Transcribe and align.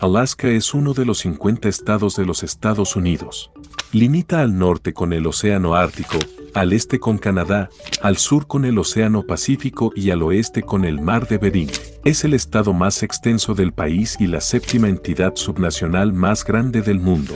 Alaska 0.00 0.48
es 0.48 0.74
uno 0.74 0.94
de 0.94 1.04
los 1.04 1.18
50 1.18 1.68
estados 1.68 2.14
de 2.14 2.24
los 2.24 2.44
Estados 2.44 2.94
Unidos. 2.94 3.50
Limita 3.90 4.42
al 4.42 4.56
norte 4.56 4.92
con 4.92 5.12
el 5.12 5.26
Océano 5.26 5.74
Ártico, 5.74 6.18
al 6.54 6.72
este 6.72 7.00
con 7.00 7.18
Canadá, 7.18 7.68
al 8.00 8.16
sur 8.16 8.46
con 8.46 8.64
el 8.64 8.78
Océano 8.78 9.24
Pacífico 9.24 9.92
y 9.96 10.10
al 10.10 10.22
oeste 10.22 10.62
con 10.62 10.84
el 10.84 11.00
Mar 11.00 11.26
de 11.26 11.38
Bering. 11.38 11.70
Es 12.04 12.22
el 12.22 12.34
estado 12.34 12.72
más 12.72 13.02
extenso 13.02 13.54
del 13.54 13.72
país 13.72 14.16
y 14.20 14.28
la 14.28 14.40
séptima 14.40 14.88
entidad 14.88 15.34
subnacional 15.34 16.12
más 16.12 16.44
grande 16.44 16.80
del 16.80 17.00
mundo. 17.00 17.34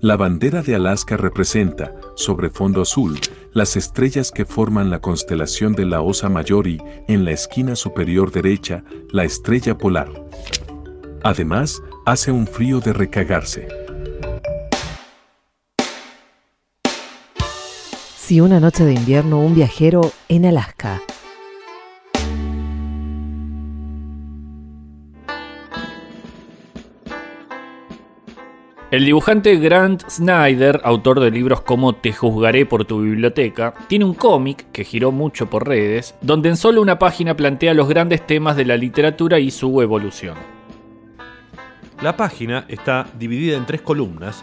La 0.00 0.16
bandera 0.16 0.62
de 0.62 0.74
Alaska 0.74 1.16
representa, 1.16 1.94
sobre 2.16 2.50
fondo 2.50 2.82
azul, 2.82 3.16
las 3.52 3.76
estrellas 3.76 4.32
que 4.32 4.44
forman 4.44 4.90
la 4.90 5.00
constelación 5.00 5.74
de 5.74 5.84
la 5.84 6.00
Osa 6.00 6.28
Mayor 6.28 6.66
y, 6.66 6.82
en 7.06 7.24
la 7.24 7.30
esquina 7.30 7.76
superior 7.76 8.32
derecha, 8.32 8.82
la 9.12 9.22
estrella 9.22 9.78
polar. 9.78 10.10
Además, 11.22 11.80
hace 12.04 12.32
un 12.32 12.46
frío 12.46 12.80
de 12.80 12.92
recagarse. 12.92 13.68
Si 18.16 18.40
una 18.40 18.60
noche 18.60 18.84
de 18.84 18.94
invierno 18.94 19.40
un 19.40 19.54
viajero 19.54 20.12
en 20.28 20.46
Alaska. 20.46 21.00
El 28.90 29.06
dibujante 29.06 29.56
Grant 29.56 30.02
Snyder, 30.06 30.82
autor 30.84 31.20
de 31.20 31.30
libros 31.30 31.62
como 31.62 31.94
Te 31.94 32.12
juzgaré 32.12 32.66
por 32.66 32.84
tu 32.84 33.00
biblioteca, 33.00 33.72
tiene 33.88 34.04
un 34.04 34.12
cómic 34.12 34.66
que 34.70 34.84
giró 34.84 35.12
mucho 35.12 35.48
por 35.48 35.66
redes, 35.66 36.14
donde 36.20 36.50
en 36.50 36.58
solo 36.58 36.82
una 36.82 36.98
página 36.98 37.34
plantea 37.34 37.72
los 37.72 37.88
grandes 37.88 38.26
temas 38.26 38.54
de 38.54 38.66
la 38.66 38.76
literatura 38.76 39.38
y 39.38 39.50
su 39.50 39.80
evolución. 39.80 40.36
La 42.02 42.16
página 42.16 42.64
está 42.66 43.06
dividida 43.16 43.56
en 43.56 43.64
tres 43.64 43.80
columnas. 43.80 44.42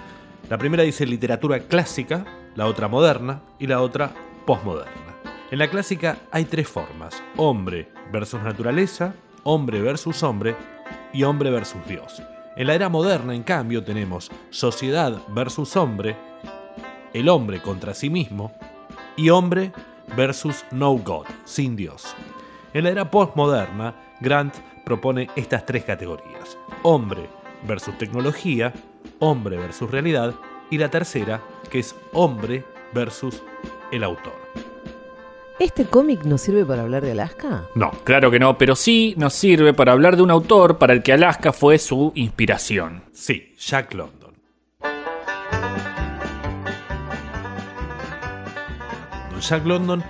La 0.49 0.57
primera 0.57 0.83
dice 0.83 1.05
literatura 1.05 1.59
clásica, 1.59 2.23
la 2.55 2.67
otra 2.67 2.87
moderna 2.87 3.41
y 3.59 3.67
la 3.67 3.81
otra 3.81 4.13
postmoderna. 4.45 5.17
En 5.51 5.59
la 5.59 5.69
clásica 5.69 6.19
hay 6.31 6.45
tres 6.45 6.69
formas, 6.69 7.21
hombre 7.35 7.91
versus 8.13 8.41
naturaleza, 8.41 9.13
hombre 9.43 9.81
versus 9.81 10.23
hombre 10.23 10.55
y 11.11 11.23
hombre 11.23 11.51
versus 11.51 11.85
Dios. 11.85 12.23
En 12.55 12.67
la 12.67 12.75
era 12.75 12.87
moderna, 12.87 13.35
en 13.35 13.43
cambio, 13.43 13.83
tenemos 13.83 14.31
sociedad 14.51 15.21
versus 15.27 15.75
hombre, 15.75 16.15
el 17.13 17.27
hombre 17.27 17.61
contra 17.61 17.93
sí 17.93 18.09
mismo 18.09 18.53
y 19.17 19.31
hombre 19.31 19.73
versus 20.15 20.63
no 20.71 20.93
God, 20.93 21.25
sin 21.43 21.75
Dios. 21.75 22.15
En 22.73 22.85
la 22.85 22.91
era 22.91 23.11
postmoderna, 23.11 23.95
Grant 24.21 24.55
propone 24.85 25.27
estas 25.35 25.65
tres 25.65 25.83
categorías, 25.83 26.57
hombre 26.83 27.38
versus 27.63 27.97
tecnología, 27.97 28.73
hombre 29.19 29.57
versus 29.57 29.89
realidad 29.89 30.33
y 30.69 30.77
la 30.77 30.89
tercera, 30.89 31.41
que 31.69 31.79
es 31.79 31.95
hombre 32.13 32.63
versus 32.93 33.41
el 33.91 34.03
autor. 34.03 34.33
¿Este 35.59 35.85
cómic 35.85 36.23
nos 36.23 36.39
sirve 36.41 36.63
para 36.63 36.83
hablar 36.83 37.03
de 37.03 37.11
Alaska? 37.11 37.65
No, 37.75 37.91
claro 38.05 38.31
que 38.31 38.39
no, 38.39 38.57
pero 38.57 38.77
sí 38.77 39.13
nos 39.17 39.33
sirve 39.33 39.73
para 39.73 39.91
hablar 39.91 40.15
de 40.15 40.23
un 40.23 40.31
autor 40.31 40.77
para 40.77 40.93
el 40.93 41.03
que 41.03 41.11
Alaska 41.11 41.51
fue 41.51 41.77
su 41.77 42.13
inspiración. 42.15 43.03
Sí, 43.11 43.53
Jack 43.57 43.93
London. 43.93 44.33
Jack 49.41 49.65
London 49.65 50.03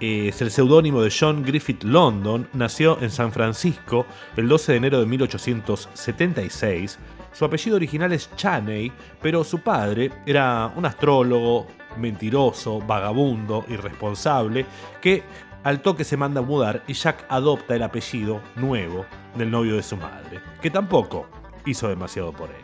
es 0.00 0.40
el 0.40 0.50
seudónimo 0.50 1.02
de 1.02 1.12
John 1.16 1.42
Griffith 1.42 1.84
London, 1.84 2.48
nació 2.54 3.00
en 3.02 3.10
San 3.10 3.32
Francisco 3.32 4.06
el 4.36 4.48
12 4.48 4.72
de 4.72 4.78
enero 4.78 5.00
de 5.00 5.06
1876. 5.06 6.98
Su 7.32 7.44
apellido 7.44 7.76
original 7.76 8.12
es 8.12 8.34
Chaney, 8.34 8.90
pero 9.20 9.44
su 9.44 9.60
padre 9.60 10.10
era 10.26 10.72
un 10.74 10.86
astrólogo, 10.86 11.66
mentiroso, 11.98 12.80
vagabundo, 12.80 13.64
irresponsable, 13.68 14.66
que 15.00 15.22
al 15.62 15.82
toque 15.82 16.04
se 16.04 16.16
manda 16.16 16.40
a 16.40 16.44
mudar 16.44 16.82
y 16.88 16.94
Jack 16.94 17.26
adopta 17.28 17.76
el 17.76 17.82
apellido 17.82 18.40
nuevo 18.56 19.04
del 19.36 19.50
novio 19.50 19.76
de 19.76 19.82
su 19.82 19.96
madre, 19.96 20.40
que 20.62 20.70
tampoco 20.70 21.26
hizo 21.66 21.88
demasiado 21.88 22.32
por 22.32 22.48
él. 22.48 22.56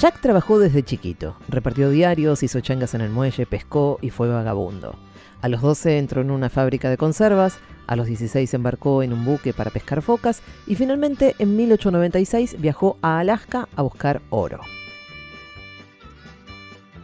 Jack 0.00 0.20
trabajó 0.20 0.58
desde 0.58 0.82
chiquito, 0.82 1.36
repartió 1.48 1.88
diarios, 1.88 2.42
hizo 2.42 2.60
changas 2.60 2.94
en 2.94 3.00
el 3.00 3.10
muelle, 3.10 3.46
pescó 3.46 3.98
y 4.02 4.10
fue 4.10 4.28
vagabundo. 4.28 5.05
A 5.46 5.48
los 5.48 5.62
12 5.62 5.98
entró 5.98 6.22
en 6.22 6.32
una 6.32 6.50
fábrica 6.50 6.90
de 6.90 6.96
conservas, 6.96 7.60
a 7.86 7.94
los 7.94 8.08
16 8.08 8.52
embarcó 8.54 9.04
en 9.04 9.12
un 9.12 9.24
buque 9.24 9.52
para 9.52 9.70
pescar 9.70 10.02
focas 10.02 10.42
y 10.66 10.74
finalmente 10.74 11.36
en 11.38 11.54
1896 11.54 12.56
viajó 12.60 12.98
a 13.00 13.20
Alaska 13.20 13.68
a 13.76 13.82
buscar 13.82 14.22
oro. 14.30 14.58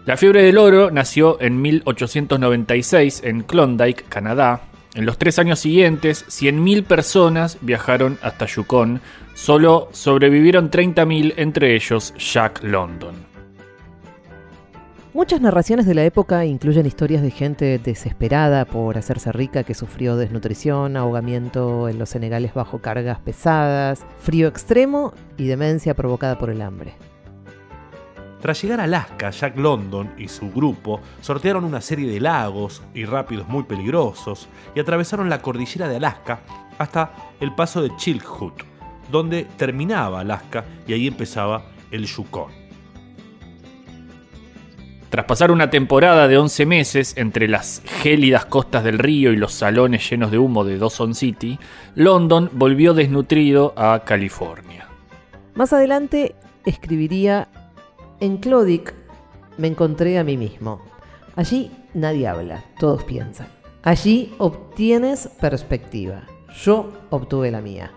La 0.06 0.16
fiebre 0.16 0.42
del 0.42 0.58
oro 0.58 0.91
nació 0.91 1.41
en 1.41 1.62
1896 1.62 3.20
en 3.22 3.42
Klondike, 3.44 4.06
Canadá. 4.08 4.62
En 4.97 5.06
los 5.06 5.19
tres 5.19 5.38
años 5.38 5.60
siguientes, 5.60 6.26
100.000 6.26 6.82
personas 6.82 7.58
viajaron 7.60 8.19
hasta 8.22 8.47
Yukon. 8.47 9.00
Solo 9.34 9.88
sobrevivieron 9.92 10.69
30.000, 10.69 11.34
entre 11.36 11.76
ellos 11.76 12.12
Jack 12.19 12.64
London. 12.64 13.31
Muchas 15.15 15.43
narraciones 15.43 15.84
de 15.84 15.95
la 15.95 16.05
época 16.05 16.47
incluyen 16.47 16.87
historias 16.87 17.21
de 17.21 17.31
gente 17.31 17.78
desesperada 17.78 18.65
por 18.65 18.97
hacerse 18.97 19.31
rica 19.31 19.62
que 19.62 19.75
sufrió 19.75 20.17
desnutrición, 20.17 20.97
ahogamiento 20.97 21.91
en 21.91 21.99
los 21.99 22.09
senegales 22.09 22.55
bajo 22.55 22.81
cargas 22.81 23.19
pesadas, 23.19 24.06
frío 24.21 24.49
extremo 24.49 25.12
y 25.37 25.49
demencia 25.49 25.93
provocada 25.93 26.39
por 26.39 26.49
el 26.49 26.62
hambre. 26.62 26.95
Tras 28.41 28.62
llegar 28.62 28.81
a 28.81 28.84
Alaska, 28.84 29.28
Jack 29.28 29.59
London 29.59 30.15
y 30.17 30.28
su 30.28 30.50
grupo 30.50 31.03
sortearon 31.21 31.65
una 31.65 31.83
serie 31.83 32.11
de 32.11 32.19
lagos 32.19 32.83
y 32.94 33.05
rápidos 33.05 33.47
muy 33.49 33.65
peligrosos 33.65 34.49
y 34.75 34.81
atravesaron 34.81 35.29
la 35.29 35.43
cordillera 35.43 35.89
de 35.89 35.97
Alaska 35.97 36.41
hasta 36.79 37.12
el 37.39 37.55
paso 37.55 37.83
de 37.83 37.94
Chilkoot, 37.97 38.65
donde 39.11 39.44
terminaba 39.59 40.21
Alaska 40.21 40.65
y 40.87 40.94
ahí 40.94 41.06
empezaba 41.06 41.67
el 41.91 42.06
Yukon. 42.06 42.62
Tras 45.12 45.27
pasar 45.27 45.50
una 45.50 45.69
temporada 45.69 46.27
de 46.27 46.39
11 46.39 46.65
meses 46.65 47.12
entre 47.19 47.47
las 47.47 47.83
gélidas 47.84 48.47
costas 48.47 48.83
del 48.83 48.99
río 48.99 49.31
y 49.31 49.37
los 49.37 49.53
salones 49.53 50.09
llenos 50.09 50.31
de 50.31 50.39
humo 50.39 50.65
de 50.65 50.78
Dawson 50.78 51.15
City, 51.15 51.59
London 51.95 52.49
volvió 52.55 52.95
desnutrido 52.95 53.75
a 53.77 54.05
California. 54.06 54.89
Más 55.55 55.75
adelante 55.75 56.34
escribiría, 56.65 57.49
en 58.21 58.39
Clodic 58.39 58.95
me 59.59 59.69
encontré 59.69 60.19
a 60.19 60.25
mí 60.25 60.39
mismo. 60.39 60.81
Allí 61.37 61.71
nadie 61.93 62.27
habla, 62.27 62.65
todos 62.79 63.05
piensan. 63.05 63.49
Allí 63.83 64.33
obtienes 64.39 65.29
perspectiva. 65.39 66.23
Yo 66.65 66.91
obtuve 67.11 67.50
la 67.50 67.61
mía. 67.61 67.93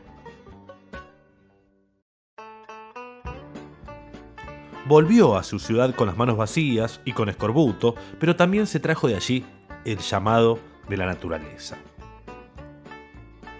Volvió 4.88 5.35
a 5.35 5.41
su 5.41 5.57
ciudad 5.57 5.96
con 5.96 6.06
las 6.06 6.16
manos 6.16 6.38
vacías 6.38 7.01
y 7.06 7.13
con 7.13 7.28
escorbuto, 7.28 7.96
pero 8.19 8.35
también 8.35 8.68
se 8.68 8.79
trajo 8.79 9.07
de 9.07 9.16
allí 9.16 9.44
el 9.84 9.97
llamado 9.97 10.59
de 10.88 10.97
la 10.97 11.07
naturaleza. 11.07 11.75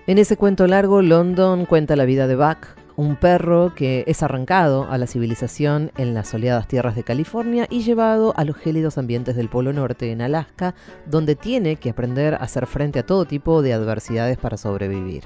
En 0.06 0.20
ese 0.20 0.38
cuento 0.38 0.68
largo, 0.68 1.02
London 1.02 1.66
cuenta 1.66 1.96
la 1.96 2.06
vida 2.06 2.28
de 2.28 2.36
Buck, 2.36 2.68
un 2.96 3.16
perro 3.16 3.74
que 3.74 4.04
es 4.06 4.22
arrancado 4.22 4.88
a 4.88 5.00
la 5.00 5.08
civilización 5.08 5.92
en 5.98 6.14
las 6.14 6.30
soleadas 6.30 6.68
tierras 6.68 6.96
de 6.96 7.04
California 7.04 7.66
y 7.72 7.82
llevado 7.82 8.36
a 8.38 8.46
los 8.46 8.56
gélidos 8.56 9.00
ambientes 9.00 9.36
del 9.36 9.50
Polo 9.50 9.74
Norte 9.74 10.12
en 10.12 10.22
Alaska, 10.22 10.76
donde 11.08 11.36
tiene 11.36 11.78
que 11.78 11.90
aprender 11.90 12.36
a 12.36 12.38
hacer 12.38 12.68
frente 12.68 13.00
a 13.00 13.06
todo 13.06 13.26
tipo 13.26 13.64
de 13.64 13.74
adversidades 13.74 14.38
para 14.38 14.58
sobrevivir. 14.58 15.24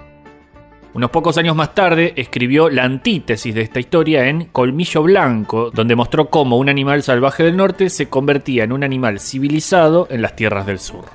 Unos 0.91 1.11
pocos 1.11 1.37
años 1.37 1.55
más 1.55 1.75
tarde 1.75 2.13
escribió 2.15 2.67
la 2.67 2.83
antítesis 2.83 3.53
de 3.53 3.61
esta 3.61 3.79
historia 3.79 4.27
en 4.27 4.45
Colmillo 4.45 5.03
Blanco, 5.03 5.69
donde 5.69 5.95
mostró 5.95 6.31
cómo 6.31 6.57
un 6.57 6.67
animal 6.67 7.03
salvaje 7.03 7.43
del 7.43 7.57
norte 7.57 7.91
se 7.91 8.09
convertía 8.09 8.63
en 8.63 8.71
un 8.71 8.83
animal 8.83 9.19
civilizado 9.19 10.07
en 10.09 10.23
las 10.23 10.35
tierras 10.35 10.65
del 10.65 10.79
sur. 10.79 11.05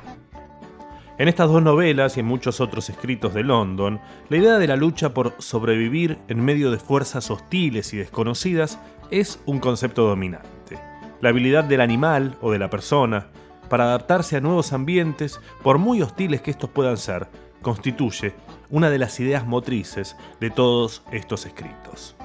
En 1.18 1.26
estas 1.26 1.48
dos 1.48 1.60
novelas 1.60 2.16
y 2.16 2.20
en 2.20 2.26
muchos 2.26 2.60
otros 2.60 2.88
escritos 2.88 3.34
de 3.34 3.42
London, 3.42 4.00
la 4.28 4.36
idea 4.36 4.58
de 4.58 4.68
la 4.68 4.76
lucha 4.76 5.12
por 5.12 5.34
sobrevivir 5.38 6.18
en 6.28 6.44
medio 6.44 6.70
de 6.70 6.78
fuerzas 6.78 7.28
hostiles 7.32 7.92
y 7.94 7.96
desconocidas 7.96 8.78
es 9.10 9.40
un 9.44 9.58
concepto 9.58 10.06
dominante. 10.06 10.78
La 11.20 11.30
habilidad 11.30 11.64
del 11.64 11.80
animal 11.80 12.36
o 12.40 12.52
de 12.52 12.60
la 12.60 12.70
persona 12.70 13.26
para 13.68 13.84
adaptarse 13.84 14.36
a 14.36 14.40
nuevos 14.40 14.72
ambientes, 14.72 15.40
por 15.62 15.78
muy 15.78 16.00
hostiles 16.00 16.42
que 16.42 16.52
estos 16.52 16.70
puedan 16.70 16.96
ser, 16.96 17.26
constituye 17.62 18.34
una 18.74 18.90
de 18.90 18.98
las 18.98 19.20
ideas 19.20 19.46
motrices 19.46 20.16
de 20.40 20.50
todos 20.50 21.04
estos 21.12 21.46
escritos. 21.46 22.16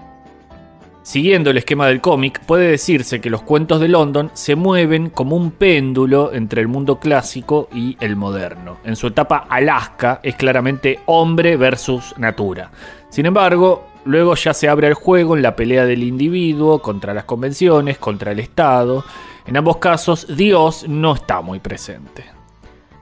Siguiendo 1.03 1.51
el 1.51 1.57
esquema 1.57 1.85
del 1.87 2.01
cómic, 2.01 2.41
puede 2.41 2.71
decirse 2.71 3.21
que 3.21 3.29
los 3.29 3.43
cuentos 3.43 3.79
de 3.79 3.87
London 3.87 4.31
se 4.33 4.55
mueven 4.55 5.11
como 5.11 5.35
un 5.35 5.51
péndulo 5.51 6.33
entre 6.33 6.61
el 6.61 6.67
mundo 6.67 6.99
clásico 6.99 7.69
y 7.71 7.97
el 7.99 8.15
moderno. 8.15 8.77
En 8.83 8.95
su 8.95 9.07
etapa 9.07 9.45
Alaska 9.47 10.21
es 10.23 10.35
claramente 10.35 10.99
hombre 11.05 11.55
versus 11.55 12.15
natura. 12.17 12.71
Sin 13.09 13.27
embargo, 13.27 13.87
luego 14.05 14.33
ya 14.33 14.55
se 14.55 14.67
abre 14.67 14.87
el 14.87 14.95
juego 14.95 15.35
en 15.35 15.43
la 15.43 15.55
pelea 15.55 15.85
del 15.85 16.01
individuo 16.01 16.81
contra 16.81 17.13
las 17.13 17.25
convenciones, 17.25 17.99
contra 17.99 18.31
el 18.31 18.39
Estado. 18.39 19.05
En 19.45 19.55
ambos 19.55 19.77
casos, 19.77 20.25
Dios 20.35 20.87
no 20.87 21.13
está 21.13 21.41
muy 21.41 21.59
presente. 21.59 22.38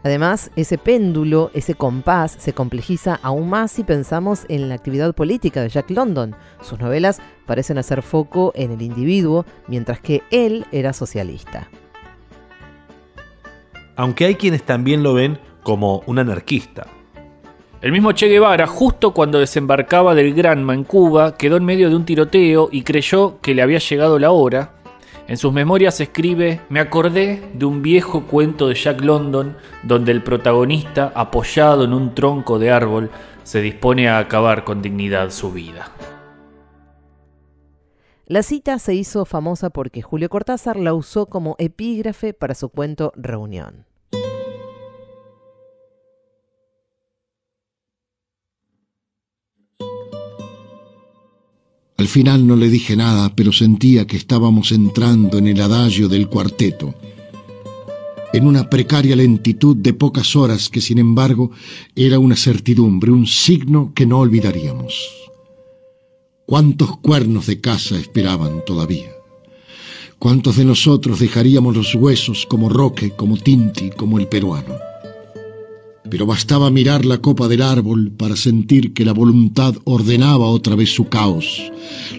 Además, 0.04 0.52
ese 0.56 0.78
péndulo, 0.78 1.52
ese 1.54 1.76
compás, 1.76 2.36
se 2.40 2.54
complejiza 2.54 3.20
aún 3.22 3.50
más 3.50 3.72
si 3.72 3.84
pensamos 3.84 4.46
en 4.48 4.70
la 4.70 4.76
actividad 4.76 5.14
política 5.14 5.62
de 5.62 5.70
Jack 5.70 5.90
London. 5.90 6.36
Sus 6.62 6.80
novelas 6.80 7.20
parecen 7.46 7.78
hacer 7.78 8.02
foco 8.02 8.52
en 8.56 8.72
el 8.72 8.82
individuo, 8.82 9.46
mientras 9.68 10.00
que 10.00 10.24
él 10.32 10.66
era 10.72 10.94
socialista. 10.94 11.70
Aunque 13.96 14.26
hay 14.26 14.36
quienes 14.36 14.64
también 14.64 15.02
lo 15.02 15.16
ven 15.16 15.40
como 15.64 16.04
un 16.06 16.20
anarquista. 16.20 16.88
El 17.82 17.92
mismo 17.92 18.12
Che 18.12 18.28
Guevara, 18.28 18.66
justo 18.66 19.14
cuando 19.14 19.40
desembarcaba 19.40 20.16
del 20.16 20.34
Granma 20.34 20.74
en 20.74 20.84
Cuba, 20.84 21.38
quedó 21.38 21.58
en 21.58 21.66
medio 21.66 21.90
de 21.90 21.96
un 21.96 22.06
tiroteo 22.06 22.70
y 22.72 22.82
creyó 22.82 23.40
que 23.40 23.54
le 23.54 23.62
había 23.62 23.78
llegado 23.78 24.18
la 24.18 24.32
hora. 24.32 24.77
En 25.28 25.36
sus 25.36 25.52
memorias 25.52 26.00
escribe, 26.00 26.62
me 26.70 26.80
acordé 26.80 27.52
de 27.54 27.66
un 27.66 27.82
viejo 27.82 28.28
cuento 28.28 28.70
de 28.70 28.76
Jack 28.76 29.02
London 29.02 29.58
donde 29.84 30.14
el 30.14 30.24
protagonista, 30.24 31.12
apoyado 31.14 31.84
en 31.84 31.92
un 31.92 32.16
tronco 32.16 32.60
de 32.60 32.72
árbol, 32.72 33.12
se 33.44 33.60
dispone 33.60 34.08
a 34.08 34.20
acabar 34.20 34.64
con 34.64 34.82
dignidad 34.82 35.32
su 35.32 35.52
vida. 35.52 35.92
La 38.26 38.42
cita 38.42 38.80
se 38.80 38.94
hizo 38.94 39.26
famosa 39.26 39.70
porque 39.70 40.02
Julio 40.02 40.30
Cortázar 40.30 40.78
la 40.78 40.94
usó 40.94 41.26
como 41.26 41.56
epígrafe 41.60 42.34
para 42.34 42.56
su 42.56 42.70
cuento 42.70 43.12
Reunión. 43.18 43.87
Al 51.98 52.08
final 52.08 52.46
no 52.46 52.56
le 52.56 52.70
dije 52.70 52.96
nada, 52.96 53.34
pero 53.36 53.52
sentía 53.52 54.06
que 54.06 54.18
estábamos 54.18 54.72
entrando 54.72 55.40
en 55.40 55.48
el 55.48 55.60
adagio 55.60 56.08
del 56.08 56.28
cuarteto, 56.28 56.94
en 58.34 58.46
una 58.46 58.70
precaria 58.70 59.16
lentitud 59.16 59.76
de 59.76 59.94
pocas 59.94 60.36
horas 60.36 60.70
que 60.70 60.80
sin 60.80 61.00
embargo 61.00 61.50
era 61.96 62.20
una 62.20 62.36
certidumbre, 62.36 63.12
un 63.12 63.26
signo 63.26 63.94
que 63.96 64.06
no 64.06 64.20
olvidaríamos. 64.20 65.10
¿Cuántos 66.46 66.98
cuernos 67.00 67.48
de 67.48 67.60
casa 67.60 67.98
esperaban 67.98 68.64
todavía? 68.64 69.12
¿Cuántos 70.20 70.58
de 70.58 70.66
nosotros 70.66 71.20
dejaríamos 71.20 71.76
los 71.76 71.96
huesos 71.96 72.46
como 72.48 72.70
Roque, 72.70 73.12
como 73.12 73.38
Tinti, 73.38 73.90
como 73.90 74.20
el 74.20 74.28
peruano? 74.28 74.76
Pero 76.10 76.26
bastaba 76.26 76.70
mirar 76.72 77.06
la 77.06 77.20
copa 77.20 77.48
del 77.48 77.62
árbol 77.62 78.12
para 78.16 78.36
sentir 78.36 78.94
que 78.94 79.06
la 79.06 79.14
voluntad 79.14 79.76
ordenaba 79.84 80.48
otra 80.48 80.76
vez 80.76 80.94
su 80.94 81.10
caos, 81.10 81.72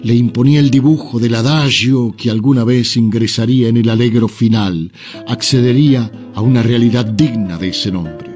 le 0.03 0.15
imponía 0.15 0.59
el 0.59 0.69
dibujo 0.69 1.19
del 1.19 1.35
adagio 1.35 2.13
que 2.17 2.29
alguna 2.29 2.63
vez 2.63 2.97
ingresaría 2.97 3.67
en 3.67 3.77
el 3.77 3.89
alegro 3.89 4.27
final, 4.27 4.91
accedería 5.27 6.11
a 6.35 6.41
una 6.41 6.63
realidad 6.63 7.05
digna 7.05 7.57
de 7.57 7.69
ese 7.69 7.91
nombre. 7.91 8.29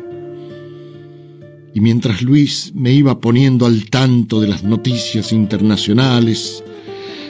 Y 1.75 1.79
mientras 1.79 2.21
Luis 2.21 2.71
me 2.75 2.93
iba 2.93 3.19
poniendo 3.19 3.65
al 3.65 3.89
tanto 3.89 4.39
de 4.39 4.47
las 4.47 4.63
noticias 4.63 5.31
internacionales 5.31 6.63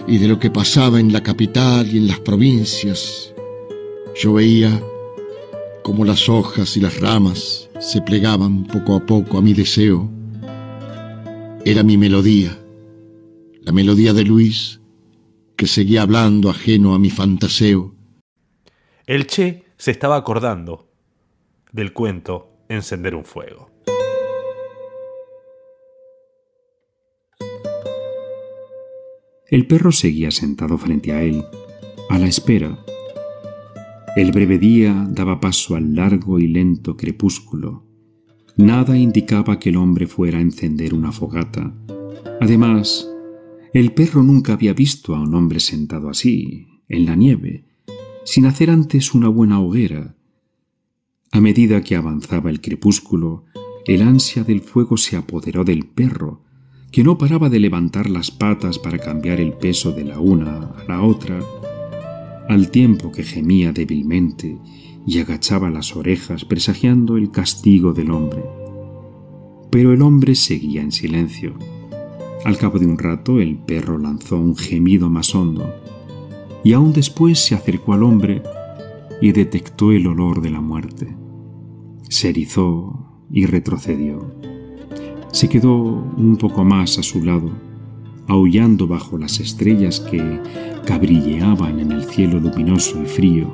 y 0.05 0.17
de 0.17 0.27
lo 0.27 0.37
que 0.37 0.51
pasaba 0.51 0.99
en 0.99 1.13
la 1.13 1.23
capital 1.23 1.87
y 1.93 1.97
en 1.97 2.07
las 2.07 2.19
provincias, 2.19 3.33
yo 4.21 4.33
veía 4.33 4.81
como 5.83 6.05
las 6.05 6.29
hojas 6.29 6.75
y 6.77 6.79
las 6.79 6.99
ramas 6.99 7.69
se 7.79 8.01
plegaban 8.01 8.63
poco 8.63 8.95
a 8.95 9.05
poco 9.05 9.37
a 9.37 9.41
mi 9.41 9.53
deseo. 9.53 10.09
Era 11.65 11.83
mi 11.83 11.97
melodía, 11.97 12.57
la 13.61 13.71
melodía 13.71 14.13
de 14.13 14.23
Luis, 14.23 14.79
que 15.55 15.67
seguía 15.67 16.01
hablando 16.01 16.49
ajeno 16.49 16.95
a 16.95 16.99
mi 16.99 17.09
fantaseo. 17.09 17.93
El 19.05 19.27
Che 19.27 19.65
se 19.77 19.91
estaba 19.91 20.15
acordando 20.15 20.89
del 21.71 21.93
cuento 21.93 22.49
Encender 22.69 23.13
un 23.13 23.25
fuego. 23.25 23.69
El 29.47 29.67
perro 29.67 29.91
seguía 29.91 30.31
sentado 30.31 30.77
frente 30.77 31.11
a 31.11 31.21
él, 31.21 31.43
a 32.09 32.17
la 32.17 32.25
espera 32.25 32.83
el 34.15 34.31
breve 34.31 34.59
día 34.59 35.07
daba 35.09 35.39
paso 35.39 35.75
al 35.75 35.95
largo 35.95 36.39
y 36.39 36.47
lento 36.47 36.95
crepúsculo. 36.95 37.83
Nada 38.57 38.95
indicaba 38.95 39.57
que 39.57 39.69
el 39.69 39.77
hombre 39.77 40.05
fuera 40.05 40.37
a 40.37 40.41
encender 40.41 40.93
una 40.93 41.11
fogata. 41.11 41.73
Además, 42.39 43.09
el 43.73 43.91
perro 43.93 44.21
nunca 44.21 44.53
había 44.53 44.73
visto 44.73 45.15
a 45.15 45.21
un 45.21 45.33
hombre 45.33 45.59
sentado 45.59 46.09
así, 46.09 46.67
en 46.87 47.05
la 47.05 47.15
nieve, 47.15 47.65
sin 48.23 48.45
hacer 48.45 48.69
antes 48.69 49.15
una 49.15 49.29
buena 49.29 49.59
hoguera. 49.59 50.15
A 51.31 51.41
medida 51.41 51.81
que 51.81 51.95
avanzaba 51.95 52.51
el 52.51 52.61
crepúsculo, 52.61 53.45
el 53.87 54.03
ansia 54.03 54.43
del 54.43 54.61
fuego 54.61 54.95
se 54.97 55.17
apoderó 55.17 55.63
del 55.63 55.87
perro, 55.87 56.43
que 56.91 57.03
no 57.03 57.17
paraba 57.17 57.49
de 57.49 57.59
levantar 57.59 58.07
las 58.07 58.29
patas 58.29 58.77
para 58.77 58.99
cambiar 58.99 59.39
el 59.39 59.53
peso 59.53 59.91
de 59.91 60.03
la 60.03 60.19
una 60.19 60.67
a 60.77 60.83
la 60.87 61.01
otra, 61.01 61.39
al 62.49 62.69
tiempo 62.69 63.11
que 63.11 63.23
gemía 63.23 63.71
débilmente 63.71 64.57
y 65.05 65.19
agachaba 65.19 65.69
las 65.69 65.95
orejas 65.95 66.45
presagiando 66.45 67.17
el 67.17 67.31
castigo 67.31 67.93
del 67.93 68.11
hombre. 68.11 68.43
Pero 69.69 69.93
el 69.93 70.01
hombre 70.01 70.35
seguía 70.35 70.81
en 70.81 70.91
silencio. 70.91 71.53
Al 72.45 72.57
cabo 72.57 72.79
de 72.79 72.85
un 72.85 72.97
rato 72.97 73.39
el 73.39 73.57
perro 73.57 73.97
lanzó 73.97 74.37
un 74.37 74.55
gemido 74.55 75.09
más 75.09 75.33
hondo, 75.33 75.73
y 76.63 76.73
aún 76.73 76.93
después 76.93 77.39
se 77.39 77.55
acercó 77.55 77.93
al 77.93 78.03
hombre 78.03 78.43
y 79.21 79.31
detectó 79.31 79.91
el 79.91 80.07
olor 80.07 80.41
de 80.41 80.49
la 80.49 80.61
muerte. 80.61 81.15
Se 82.09 82.29
erizó 82.29 83.25
y 83.31 83.45
retrocedió. 83.45 84.35
Se 85.31 85.49
quedó 85.49 85.73
un 85.73 86.37
poco 86.37 86.63
más 86.63 86.99
a 86.99 87.03
su 87.03 87.23
lado, 87.23 87.51
aullando 88.27 88.87
bajo 88.87 89.17
las 89.17 89.39
estrellas 89.39 89.99
que 89.99 90.39
cabrilleaban 90.85 91.79
en 91.79 91.91
el 91.91 92.05
cielo 92.05 92.39
luminoso 92.39 93.01
y 93.01 93.05
frío. 93.05 93.53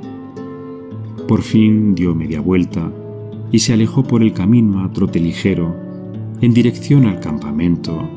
Por 1.28 1.42
fin 1.42 1.96
dio 1.96 2.16
media 2.16 2.42
vuelta 2.42 2.92
y 3.52 3.60
se 3.60 3.74
alejó 3.74 4.04
por 4.04 4.22
el 4.22 4.34
camino 4.34 4.84
a 4.84 4.92
trote 4.92 5.20
ligero 5.20 5.76
en 6.42 6.54
dirección 6.54 7.06
al 7.06 7.20
campamento 7.20 8.10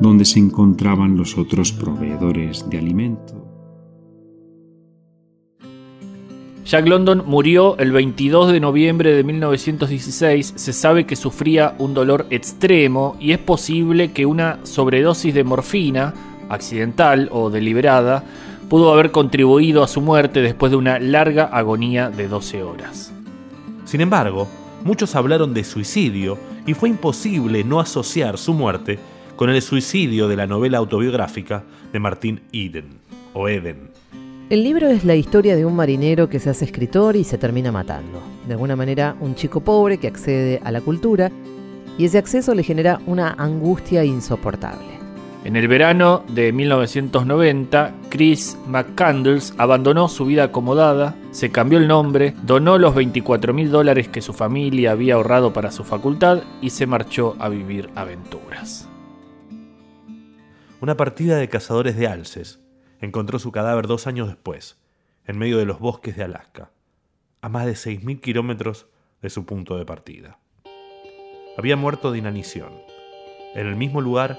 donde 0.00 0.24
se 0.24 0.38
encontraban 0.38 1.16
los 1.16 1.36
otros 1.36 1.72
proveedores 1.72 2.68
de 2.70 2.78
alimento. 2.78 3.49
Jack 6.64 6.86
London 6.86 7.24
murió 7.26 7.76
el 7.78 7.90
22 7.90 8.52
de 8.52 8.60
noviembre 8.60 9.12
de 9.12 9.24
1916. 9.24 10.52
Se 10.56 10.72
sabe 10.72 11.06
que 11.06 11.16
sufría 11.16 11.74
un 11.78 11.94
dolor 11.94 12.26
extremo 12.30 13.16
y 13.18 13.32
es 13.32 13.38
posible 13.38 14.12
que 14.12 14.26
una 14.26 14.58
sobredosis 14.64 15.34
de 15.34 15.42
morfina, 15.42 16.14
accidental 16.48 17.28
o 17.32 17.50
deliberada, 17.50 18.24
pudo 18.68 18.92
haber 18.92 19.10
contribuido 19.10 19.82
a 19.82 19.88
su 19.88 20.00
muerte 20.00 20.42
después 20.42 20.70
de 20.70 20.76
una 20.76 20.98
larga 20.98 21.44
agonía 21.44 22.10
de 22.10 22.28
12 22.28 22.62
horas. 22.62 23.12
Sin 23.84 24.00
embargo, 24.00 24.46
muchos 24.84 25.16
hablaron 25.16 25.54
de 25.54 25.64
suicidio 25.64 26.38
y 26.66 26.74
fue 26.74 26.90
imposible 26.90 27.64
no 27.64 27.80
asociar 27.80 28.38
su 28.38 28.54
muerte 28.54 28.98
con 29.34 29.50
el 29.50 29.60
suicidio 29.62 30.28
de 30.28 30.36
la 30.36 30.46
novela 30.46 30.78
autobiográfica 30.78 31.64
de 31.92 31.98
Martin 31.98 32.42
Eden 32.52 33.00
o 33.32 33.48
Eden. 33.48 33.90
El 34.50 34.64
libro 34.64 34.88
es 34.88 35.04
la 35.04 35.14
historia 35.14 35.54
de 35.54 35.64
un 35.64 35.76
marinero 35.76 36.28
que 36.28 36.40
se 36.40 36.50
hace 36.50 36.64
escritor 36.64 37.14
y 37.14 37.22
se 37.22 37.38
termina 37.38 37.70
matando. 37.70 38.20
De 38.48 38.54
alguna 38.54 38.74
manera, 38.74 39.14
un 39.20 39.36
chico 39.36 39.60
pobre 39.60 39.98
que 39.98 40.08
accede 40.08 40.60
a 40.64 40.72
la 40.72 40.80
cultura 40.80 41.30
y 41.96 42.04
ese 42.04 42.18
acceso 42.18 42.52
le 42.52 42.64
genera 42.64 43.00
una 43.06 43.30
angustia 43.38 44.04
insoportable. 44.04 44.88
En 45.44 45.54
el 45.54 45.68
verano 45.68 46.24
de 46.30 46.52
1990, 46.52 47.94
Chris 48.08 48.58
McCandles 48.66 49.54
abandonó 49.56 50.08
su 50.08 50.24
vida 50.24 50.42
acomodada, 50.42 51.14
se 51.30 51.52
cambió 51.52 51.78
el 51.78 51.86
nombre, 51.86 52.34
donó 52.42 52.76
los 52.76 52.96
24 52.96 53.54
mil 53.54 53.70
dólares 53.70 54.08
que 54.08 54.20
su 54.20 54.32
familia 54.32 54.90
había 54.90 55.14
ahorrado 55.14 55.52
para 55.52 55.70
su 55.70 55.84
facultad 55.84 56.42
y 56.60 56.70
se 56.70 56.88
marchó 56.88 57.36
a 57.38 57.48
vivir 57.48 57.88
aventuras. 57.94 58.88
Una 60.80 60.96
partida 60.96 61.36
de 61.36 61.48
cazadores 61.48 61.94
de 61.94 62.08
alces 62.08 62.58
encontró 63.00 63.38
su 63.38 63.52
cadáver 63.52 63.86
dos 63.86 64.06
años 64.06 64.28
después, 64.28 64.78
en 65.26 65.38
medio 65.38 65.58
de 65.58 65.64
los 65.64 65.78
bosques 65.78 66.16
de 66.16 66.24
Alaska, 66.24 66.70
a 67.40 67.48
más 67.48 67.66
de 67.66 67.72
6.000 67.72 68.20
kilómetros 68.20 68.86
de 69.22 69.30
su 69.30 69.44
punto 69.46 69.76
de 69.76 69.86
partida. 69.86 70.38
Había 71.56 71.76
muerto 71.76 72.12
de 72.12 72.18
inanición. 72.18 72.72
En 73.54 73.66
el 73.66 73.76
mismo 73.76 74.00
lugar 74.00 74.38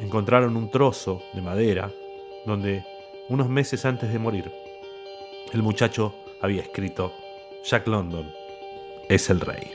encontraron 0.00 0.56
un 0.56 0.70
trozo 0.70 1.22
de 1.34 1.42
madera 1.42 1.90
donde 2.44 2.84
unos 3.28 3.48
meses 3.48 3.84
antes 3.84 4.12
de 4.12 4.18
morir, 4.18 4.52
el 5.52 5.62
muchacho 5.62 6.14
había 6.42 6.62
escrito, 6.62 7.12
Jack 7.64 7.86
London 7.86 8.30
es 9.08 9.30
el 9.30 9.40
rey. 9.40 9.70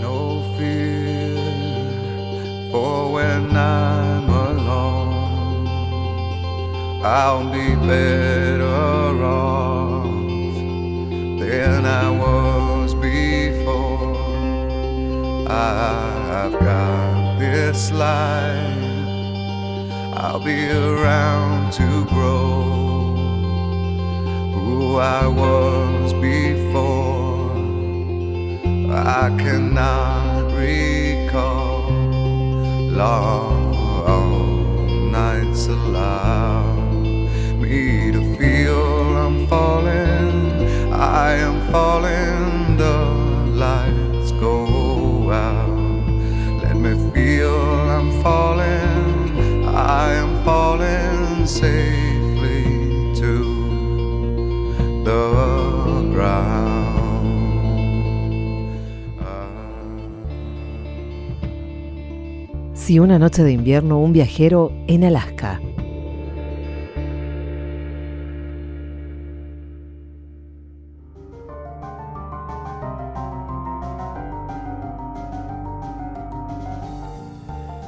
No 0.00 0.42
fear 0.58 1.32
for 2.72 3.12
I'll 7.04 7.50
be 7.50 7.74
better 7.74 9.24
off 9.24 10.04
than 11.40 11.84
I 11.84 12.08
was 12.10 12.94
before. 12.94 14.14
I've 15.50 16.52
got 16.52 17.40
this 17.40 17.90
life. 17.90 18.78
I'll 20.14 20.38
be 20.38 20.70
around 20.70 21.72
to 21.72 22.04
grow 22.06 23.16
who 24.54 24.98
I 24.98 25.26
was 25.26 26.12
before. 26.12 27.50
I 28.94 29.28
cannot 29.42 30.52
recall 30.52 31.90
long 32.92 33.72
nights 35.10 35.66
allow 35.66 36.81
to 37.72 38.36
feel 38.36 39.16
I'm 39.16 39.46
falling. 39.46 40.92
I 40.92 41.34
am 41.46 41.56
falling. 41.72 42.76
The 42.76 42.98
lights 43.64 44.32
go 44.32 45.30
out. 45.30 46.06
Let 46.62 46.76
me 46.76 46.92
feel 47.12 47.56
I'm 47.96 48.10
falling. 48.22 49.64
I 49.66 50.12
am 50.22 50.44
falling 50.44 51.46
safely 51.46 52.64
to 53.20 53.32
the 55.04 55.24
ground. 56.12 56.72
Si 62.74 62.98
una 62.98 63.18
noche 63.18 63.42
de 63.42 63.52
invierno 63.52 63.98
un 63.98 64.12
viajero 64.12 64.72
en 64.88 65.04
Alaska. 65.04 65.60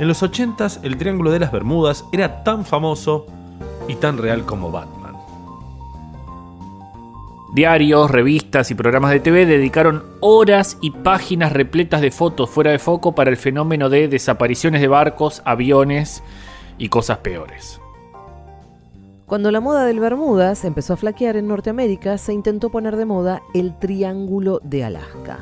En 0.04 0.08
los 0.08 0.22
80s 0.22 0.80
el 0.82 0.98
Triángulo 0.98 1.30
de 1.30 1.38
las 1.38 1.50
Bermudas 1.50 2.04
era 2.12 2.44
tan 2.44 2.66
famoso 2.66 3.24
y 3.88 3.94
tan 3.94 4.18
real 4.18 4.44
como 4.44 4.70
Batman. 4.70 5.14
Diarios, 7.54 8.10
revistas 8.10 8.70
y 8.70 8.74
programas 8.74 9.12
de 9.12 9.20
TV 9.20 9.46
dedicaron 9.46 10.04
horas 10.20 10.76
y 10.82 10.90
páginas 10.90 11.54
repletas 11.54 12.02
de 12.02 12.10
fotos 12.10 12.50
fuera 12.50 12.70
de 12.70 12.78
foco 12.78 13.14
para 13.14 13.30
el 13.30 13.38
fenómeno 13.38 13.88
de 13.88 14.08
desapariciones 14.08 14.82
de 14.82 14.88
barcos, 14.88 15.40
aviones 15.46 16.22
y 16.76 16.90
cosas 16.90 17.16
peores. 17.20 17.80
Cuando 19.24 19.50
la 19.50 19.60
moda 19.60 19.86
del 19.86 20.00
Bermudas 20.00 20.66
empezó 20.66 20.92
a 20.92 20.96
flaquear 20.98 21.38
en 21.38 21.48
Norteamérica, 21.48 22.18
se 22.18 22.34
intentó 22.34 22.68
poner 22.68 22.96
de 22.96 23.06
moda 23.06 23.40
el 23.54 23.78
Triángulo 23.78 24.60
de 24.62 24.84
Alaska. 24.84 25.38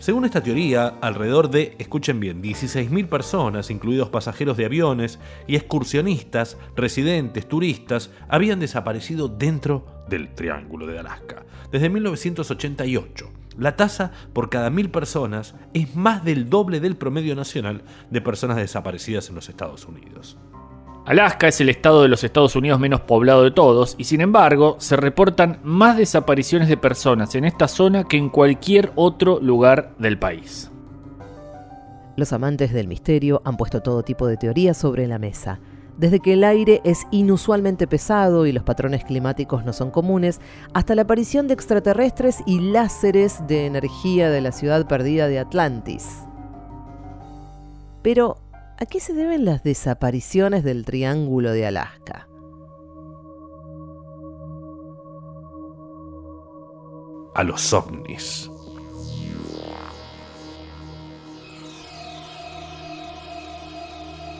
Según 0.00 0.24
esta 0.24 0.42
teoría, 0.42 0.94
alrededor 1.02 1.50
de, 1.50 1.76
escuchen 1.78 2.20
bien, 2.20 2.42
16.000 2.42 3.06
personas, 3.06 3.70
incluidos 3.70 4.08
pasajeros 4.08 4.56
de 4.56 4.64
aviones 4.64 5.18
y 5.46 5.56
excursionistas, 5.56 6.56
residentes, 6.74 7.46
turistas, 7.46 8.10
habían 8.26 8.60
desaparecido 8.60 9.28
dentro 9.28 9.84
del 10.08 10.34
Triángulo 10.34 10.86
de 10.86 10.98
Alaska. 10.98 11.44
Desde 11.70 11.90
1988, 11.90 13.30
la 13.58 13.76
tasa 13.76 14.10
por 14.32 14.48
cada 14.48 14.70
mil 14.70 14.90
personas 14.90 15.54
es 15.74 15.94
más 15.94 16.24
del 16.24 16.48
doble 16.48 16.80
del 16.80 16.96
promedio 16.96 17.36
nacional 17.36 17.82
de 18.10 18.22
personas 18.22 18.56
desaparecidas 18.56 19.28
en 19.28 19.34
los 19.34 19.50
Estados 19.50 19.84
Unidos. 19.84 20.38
Alaska 21.06 21.48
es 21.48 21.60
el 21.60 21.70
estado 21.70 22.02
de 22.02 22.08
los 22.08 22.22
Estados 22.24 22.54
Unidos 22.56 22.78
menos 22.78 23.00
poblado 23.00 23.42
de 23.42 23.50
todos 23.50 23.94
y 23.98 24.04
sin 24.04 24.20
embargo 24.20 24.76
se 24.78 24.96
reportan 24.96 25.58
más 25.62 25.96
desapariciones 25.96 26.68
de 26.68 26.76
personas 26.76 27.34
en 27.34 27.44
esta 27.44 27.68
zona 27.68 28.04
que 28.04 28.16
en 28.16 28.28
cualquier 28.28 28.92
otro 28.96 29.40
lugar 29.40 29.94
del 29.98 30.18
país. 30.18 30.70
Los 32.16 32.32
amantes 32.34 32.72
del 32.72 32.86
misterio 32.86 33.40
han 33.44 33.56
puesto 33.56 33.80
todo 33.80 34.02
tipo 34.02 34.26
de 34.26 34.36
teorías 34.36 34.76
sobre 34.76 35.06
la 35.06 35.18
mesa. 35.18 35.58
Desde 35.96 36.20
que 36.20 36.34
el 36.34 36.44
aire 36.44 36.80
es 36.84 37.06
inusualmente 37.10 37.86
pesado 37.86 38.46
y 38.46 38.52
los 38.52 38.62
patrones 38.62 39.04
climáticos 39.04 39.64
no 39.64 39.72
son 39.72 39.90
comunes, 39.90 40.40
hasta 40.74 40.94
la 40.94 41.02
aparición 41.02 41.48
de 41.48 41.54
extraterrestres 41.54 42.42
y 42.46 42.60
láseres 42.60 43.46
de 43.46 43.66
energía 43.66 44.30
de 44.30 44.40
la 44.40 44.52
ciudad 44.52 44.86
perdida 44.86 45.28
de 45.28 45.38
Atlantis. 45.38 46.24
Pero, 48.02 48.36
¿A 48.82 48.86
qué 48.86 48.98
se 48.98 49.12
deben 49.12 49.44
las 49.44 49.62
desapariciones 49.62 50.64
del 50.64 50.86
Triángulo 50.86 51.52
de 51.52 51.66
Alaska? 51.66 52.26
A 57.34 57.44
los 57.44 57.74
ovnis. 57.74 58.50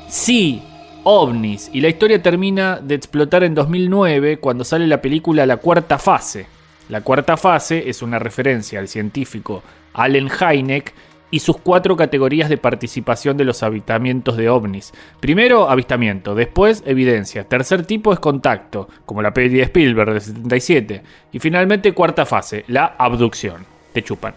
Sí, 0.08 0.62
ovnis. 1.04 1.68
Y 1.74 1.82
la 1.82 1.88
historia 1.88 2.22
termina 2.22 2.80
de 2.80 2.94
explotar 2.94 3.44
en 3.44 3.54
2009 3.54 4.38
cuando 4.38 4.64
sale 4.64 4.86
la 4.86 5.02
película 5.02 5.44
La 5.44 5.58
Cuarta 5.58 5.98
Fase. 5.98 6.46
La 6.88 7.02
Cuarta 7.02 7.36
Fase 7.36 7.90
es 7.90 8.00
una 8.00 8.18
referencia 8.18 8.78
al 8.78 8.88
científico 8.88 9.62
Allen 9.92 10.30
Hynek 10.30 10.94
y 11.30 11.40
sus 11.40 11.58
cuatro 11.58 11.96
categorías 11.96 12.48
de 12.48 12.58
participación 12.58 13.36
de 13.36 13.44
los 13.44 13.62
avistamientos 13.62 14.36
de 14.36 14.48
ovnis. 14.48 14.92
Primero, 15.20 15.70
avistamiento, 15.70 16.34
después, 16.34 16.82
evidencia. 16.86 17.44
Tercer 17.44 17.84
tipo 17.86 18.12
es 18.12 18.20
contacto, 18.20 18.88
como 19.06 19.22
la 19.22 19.32
peli 19.32 19.56
de 19.56 19.62
Spielberg 19.62 20.12
del 20.12 20.20
77. 20.20 21.02
Y 21.32 21.38
finalmente, 21.38 21.92
cuarta 21.92 22.26
fase, 22.26 22.64
la 22.68 22.94
abducción. 22.98 23.64
Te 23.92 24.02
chupan. 24.02 24.34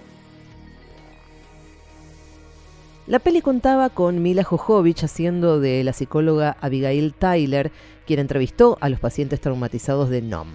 La 3.05 3.19
peli 3.19 3.41
contaba 3.41 3.89
con 3.89 4.21
Mila 4.21 4.45
Jojovich 4.45 5.03
haciendo 5.03 5.59
de 5.59 5.83
la 5.83 5.91
psicóloga 5.91 6.55
Abigail 6.62 7.13
Tyler, 7.13 7.71
quien 8.07 8.19
entrevistó 8.19 8.77
a 8.79 8.88
los 8.88 9.00
pacientes 9.01 9.41
traumatizados 9.41 10.09
de 10.09 10.21
NOM. 10.21 10.47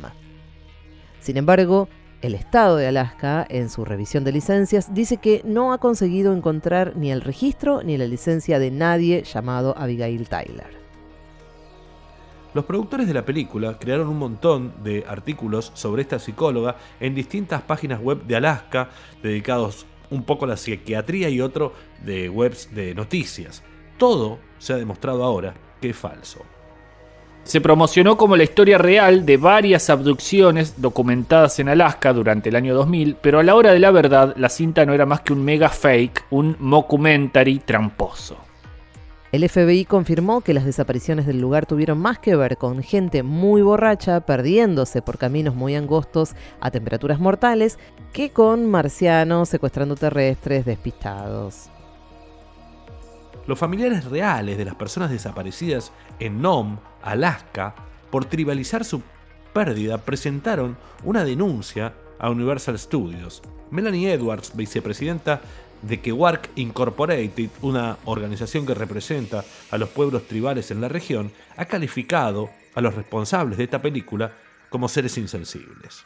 Sin 1.21 1.37
embargo, 1.37 1.91
el 2.21 2.35
Estado 2.35 2.77
de 2.77 2.89
Alaska, 2.89 3.47
en 3.49 3.71
su 3.71 3.85
revisión 3.85 4.25
de 4.25 4.33
licencias, 4.33 4.93
dice 4.93 5.19
que 5.19 5.43
no 5.45 5.73
ha 5.73 5.79
conseguido 5.79 6.33
encontrar 6.33 6.97
ni 6.97 7.13
el 7.13 7.21
registro 7.21 7.83
ni 7.83 7.97
la 7.97 8.07
licencia 8.07 8.59
de 8.59 8.71
nadie 8.71 9.23
llamado 9.23 9.77
Abigail 9.79 10.29
Tyler. 10.29 10.79
Los 12.55 12.65
productores 12.65 13.07
de 13.07 13.15
la 13.15 13.25
película 13.25 13.79
crearon 13.79 14.09
un 14.09 14.19
montón 14.19 14.83
de 14.83 15.05
artículos 15.07 15.71
sobre 15.75 16.03
esta 16.03 16.19
psicóloga 16.19 16.77
en 16.99 17.15
distintas 17.15 17.63
páginas 17.63 18.01
web 18.01 18.25
de 18.25 18.37
Alaska, 18.37 18.89
dedicados 19.23 19.87
un 20.11 20.25
poco 20.25 20.45
a 20.45 20.49
la 20.49 20.57
psiquiatría 20.57 21.29
y 21.29 21.41
otro 21.41 21.73
de 22.05 22.29
webs 22.29 22.75
de 22.75 22.95
noticias. 22.95 23.63
Todo 23.99 24.39
se 24.59 24.73
ha 24.73 24.77
demostrado 24.77 25.23
ahora 25.23 25.55
que 25.81 25.91
es 25.91 25.97
falso. 25.97 26.41
Se 27.49 27.63
promocionó 27.63 28.19
como 28.19 28.37
la 28.37 28.43
historia 28.43 28.77
real 28.77 29.25
de 29.25 29.39
varias 29.39 29.89
abducciones 29.89 30.83
documentadas 30.83 31.59
en 31.59 31.71
Alaska 31.71 32.13
durante 32.13 32.51
el 32.51 32.57
año 32.57 32.75
2000, 32.75 33.17
pero 33.23 33.39
a 33.39 33.43
la 33.43 33.55
hora 33.55 33.73
de 33.73 33.79
la 33.79 33.91
verdad 33.91 34.35
la 34.37 34.51
cinta 34.51 34.85
no 34.85 34.93
era 34.93 35.07
más 35.07 35.23
que 35.23 35.33
un 35.33 35.43
mega 35.43 35.71
fake, 35.71 36.27
un 36.29 36.57
mockumentary 36.59 37.61
tramposo. 37.61 38.37
El 39.33 39.49
FBI 39.49 39.87
confirmó 39.87 40.43
que 40.43 40.53
las 40.53 40.67
desapariciones 40.67 41.25
del 41.25 41.41
lugar 41.41 41.65
tuvieron 41.65 41.99
más 41.99 42.19
que 42.19 42.37
ver 42.37 42.59
con 42.59 42.83
gente 42.83 43.23
muy 43.23 43.63
borracha 43.63 44.21
perdiéndose 44.21 45.01
por 45.01 45.17
caminos 45.17 45.55
muy 45.55 45.75
angostos 45.75 46.35
a 46.61 46.71
temperaturas 46.71 47.19
mortales 47.19 47.79
que 48.13 48.29
con 48.29 48.71
marcianos 48.71 49.49
secuestrando 49.49 49.97
terrestres 49.97 50.67
despistados. 50.67 51.71
Los 53.47 53.59
familiares 53.59 54.05
reales 54.05 54.59
de 54.59 54.67
las 54.67 54.75
personas 54.75 55.09
desaparecidas 55.09 55.93
en 56.21 56.43
Nome, 56.43 56.77
Alaska, 57.03 57.75
por 58.11 58.25
tribalizar 58.25 58.85
su 58.85 59.03
pérdida, 59.53 59.99
presentaron 59.99 60.77
una 61.05 61.25
denuncia 61.25 61.95
a 62.19 62.31
Universal 62.31 62.79
Studios. 62.79 63.43
Melanie 63.71 64.13
Edwards, 64.13 64.57
vicepresidenta 64.57 65.41
de 65.83 66.01
Kewark 66.01 66.51
Incorporated, 66.57 67.51
una 67.63 67.99
organización 68.05 68.67
que 68.67 68.75
representa 68.75 69.45
a 69.71 69.79
los 69.79 69.91
pueblos 69.91 70.27
tribales 70.27 70.71
en 70.71 70.81
la 70.81 70.89
región, 70.89 71.33
ha 71.57 71.67
calificado 71.67 72.51
a 72.75 72.81
los 72.81 72.95
responsables 72.95 73.59
de 73.59 73.65
esta 73.65 73.81
película 73.81 74.33
como 74.71 74.89
seres 74.89 75.17
insensibles. 75.19 76.05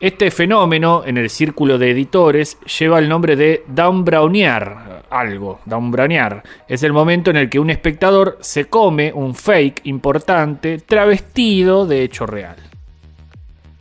Este 0.00 0.32
fenómeno 0.32 1.04
en 1.06 1.18
el 1.18 1.30
círculo 1.30 1.78
de 1.78 1.92
editores 1.92 2.58
lleva 2.78 2.98
el 2.98 3.08
nombre 3.08 3.36
de 3.36 3.62
downbrownear, 3.68 5.04
algo, 5.08 5.60
downbrownear. 5.66 6.42
Es 6.66 6.82
el 6.82 6.92
momento 6.92 7.30
en 7.30 7.36
el 7.36 7.48
que 7.48 7.60
un 7.60 7.70
espectador 7.70 8.36
se 8.40 8.64
come 8.64 9.12
un 9.12 9.36
fake 9.36 9.82
importante 9.84 10.78
travestido 10.78 11.86
de 11.86 12.02
hecho 12.02 12.26
real. 12.26 12.56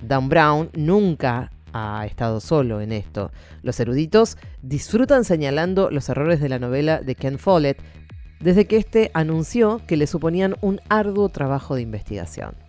Dan 0.03 0.29
Brown 0.29 0.70
nunca 0.74 1.51
ha 1.74 2.05
estado 2.05 2.39
solo 2.39 2.79
en 2.79 2.91
esto. 2.91 3.32
Los 3.63 3.79
eruditos 3.79 4.38
disfrutan 4.62 5.24
señalando 5.24 5.89
los 5.89 6.10
errores 6.10 6.39
de 6.39 6.50
la 6.50 6.60
novela 6.60 7.01
de 7.01 7.15
Ken 7.15 7.39
Follett 7.39 7.82
desde 8.39 8.65
que 8.65 8.77
éste 8.77 9.10
anunció 9.15 9.82
que 9.88 9.98
le 9.98 10.05
suponían 10.05 10.58
un 10.62 10.79
arduo 10.89 11.29
trabajo 11.29 11.74
de 11.74 11.82
investigación. 11.82 12.62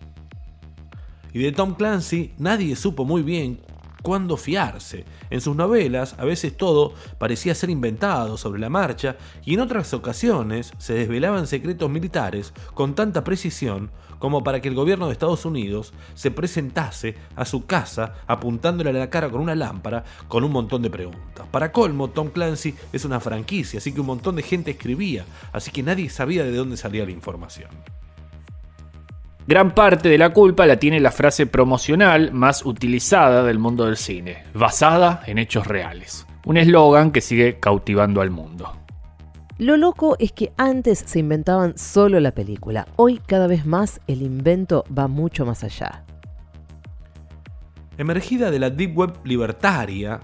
Y 1.35 1.39
de 1.39 1.51
Tom 1.51 1.73
Clancy 1.73 2.31
nadie 2.37 2.77
supo 2.77 3.03
muy 3.03 3.21
bien 3.21 3.59
cuándo 4.01 4.37
fiarse. 4.37 5.03
En 5.29 5.41
sus 5.41 5.53
novelas 5.53 6.15
a 6.17 6.23
veces 6.23 6.55
todo 6.55 6.93
parecía 7.17 7.53
ser 7.53 7.69
inventado 7.69 8.37
sobre 8.37 8.61
la 8.61 8.69
marcha 8.69 9.17
y 9.43 9.55
en 9.55 9.59
otras 9.59 9.93
ocasiones 9.93 10.71
se 10.77 10.93
desvelaban 10.93 11.45
secretos 11.45 11.89
militares 11.89 12.53
con 12.73 12.95
tanta 12.95 13.25
precisión 13.25 13.91
como 14.17 14.45
para 14.45 14.61
que 14.61 14.69
el 14.69 14.75
gobierno 14.75 15.07
de 15.07 15.11
Estados 15.11 15.43
Unidos 15.43 15.91
se 16.13 16.31
presentase 16.31 17.15
a 17.35 17.43
su 17.43 17.65
casa 17.65 18.13
apuntándole 18.27 18.91
a 18.91 18.93
la 18.93 19.09
cara 19.09 19.29
con 19.29 19.41
una 19.41 19.55
lámpara 19.55 20.05
con 20.29 20.45
un 20.45 20.53
montón 20.53 20.83
de 20.83 20.89
preguntas. 20.89 21.45
Para 21.51 21.73
colmo, 21.73 22.11
Tom 22.11 22.29
Clancy 22.29 22.75
es 22.93 23.03
una 23.03 23.19
franquicia, 23.19 23.79
así 23.79 23.91
que 23.91 23.99
un 23.99 24.07
montón 24.07 24.37
de 24.37 24.41
gente 24.41 24.71
escribía, 24.71 25.25
así 25.51 25.69
que 25.69 25.83
nadie 25.83 26.09
sabía 26.09 26.45
de 26.45 26.55
dónde 26.55 26.77
salía 26.77 27.03
la 27.03 27.11
información. 27.11 27.71
Gran 29.47 29.75
parte 29.75 30.09
de 30.09 30.17
la 30.17 30.31
culpa 30.31 30.65
la 30.65 30.77
tiene 30.77 30.99
la 30.99 31.11
frase 31.11 31.45
promocional 31.45 32.31
más 32.31 32.65
utilizada 32.65 33.43
del 33.43 33.59
mundo 33.59 33.85
del 33.85 33.95
cine, 33.95 34.43
basada 34.55 35.21
en 35.27 35.37
hechos 35.37 35.67
reales. 35.67 36.25
Un 36.47 36.57
eslogan 36.57 37.11
que 37.11 37.21
sigue 37.21 37.59
cautivando 37.59 38.21
al 38.21 38.31
mundo. 38.31 38.75
Lo 39.59 39.77
loco 39.77 40.15
es 40.17 40.31
que 40.31 40.51
antes 40.57 40.97
se 41.05 41.19
inventaban 41.19 41.77
solo 41.77 42.19
la 42.19 42.31
película. 42.31 42.87
Hoy 42.95 43.21
cada 43.23 43.45
vez 43.45 43.67
más 43.67 44.01
el 44.07 44.23
invento 44.23 44.83
va 44.97 45.07
mucho 45.07 45.45
más 45.45 45.63
allá. 45.63 46.03
Emergida 47.99 48.49
de 48.49 48.57
la 48.57 48.71
Deep 48.71 48.97
Web 48.97 49.13
libertaria, 49.25 50.21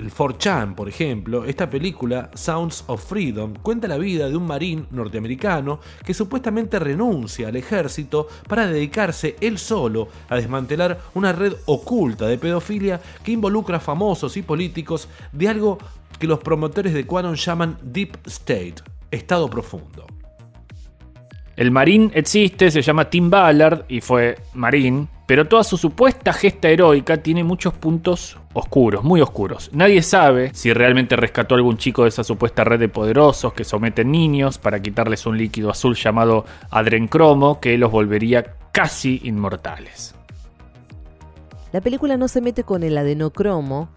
el 0.00 0.12
4chan, 0.12 0.74
por 0.74 0.88
ejemplo, 0.88 1.44
esta 1.44 1.68
película, 1.68 2.30
Sounds 2.34 2.84
of 2.86 3.04
Freedom, 3.06 3.54
cuenta 3.62 3.86
la 3.86 3.98
vida 3.98 4.28
de 4.28 4.36
un 4.36 4.46
marín 4.46 4.86
norteamericano 4.90 5.80
que 6.04 6.14
supuestamente 6.14 6.78
renuncia 6.78 7.48
al 7.48 7.56
ejército 7.56 8.26
para 8.48 8.66
dedicarse 8.66 9.36
él 9.40 9.58
solo 9.58 10.08
a 10.28 10.36
desmantelar 10.36 11.00
una 11.14 11.32
red 11.32 11.54
oculta 11.66 12.26
de 12.26 12.38
pedofilia 12.38 13.00
que 13.22 13.32
involucra 13.32 13.76
a 13.76 13.80
famosos 13.80 14.36
y 14.36 14.42
políticos 14.42 15.08
de 15.32 15.48
algo 15.48 15.78
que 16.18 16.26
los 16.26 16.40
promotores 16.40 16.94
de 16.94 17.06
Quanon 17.06 17.36
llaman 17.36 17.78
Deep 17.82 18.18
State, 18.26 18.76
estado 19.10 19.48
profundo. 19.48 20.06
El 21.60 21.72
marín 21.72 22.10
existe, 22.14 22.70
se 22.70 22.80
llama 22.80 23.10
Tim 23.10 23.28
Ballard 23.28 23.84
y 23.86 24.00
fue 24.00 24.38
marín, 24.54 25.10
pero 25.26 25.46
toda 25.46 25.62
su 25.62 25.76
supuesta 25.76 26.32
gesta 26.32 26.70
heroica 26.70 27.18
tiene 27.18 27.44
muchos 27.44 27.74
puntos 27.74 28.38
oscuros, 28.54 29.04
muy 29.04 29.20
oscuros. 29.20 29.68
Nadie 29.74 30.00
sabe 30.00 30.52
si 30.54 30.72
realmente 30.72 31.16
rescató 31.16 31.54
a 31.54 31.58
algún 31.58 31.76
chico 31.76 32.04
de 32.04 32.08
esa 32.08 32.24
supuesta 32.24 32.64
red 32.64 32.80
de 32.80 32.88
poderosos 32.88 33.52
que 33.52 33.64
someten 33.64 34.10
niños 34.10 34.56
para 34.56 34.80
quitarles 34.80 35.26
un 35.26 35.36
líquido 35.36 35.68
azul 35.68 35.96
llamado 35.96 36.46
adrencromo 36.70 37.60
que 37.60 37.76
los 37.76 37.92
volvería 37.92 38.54
casi 38.72 39.20
inmortales. 39.24 40.14
La 41.72 41.82
película 41.82 42.16
no 42.16 42.28
se 42.28 42.40
mete 42.40 42.64
con 42.64 42.84
el 42.84 42.96
adenocromo, 42.96 43.90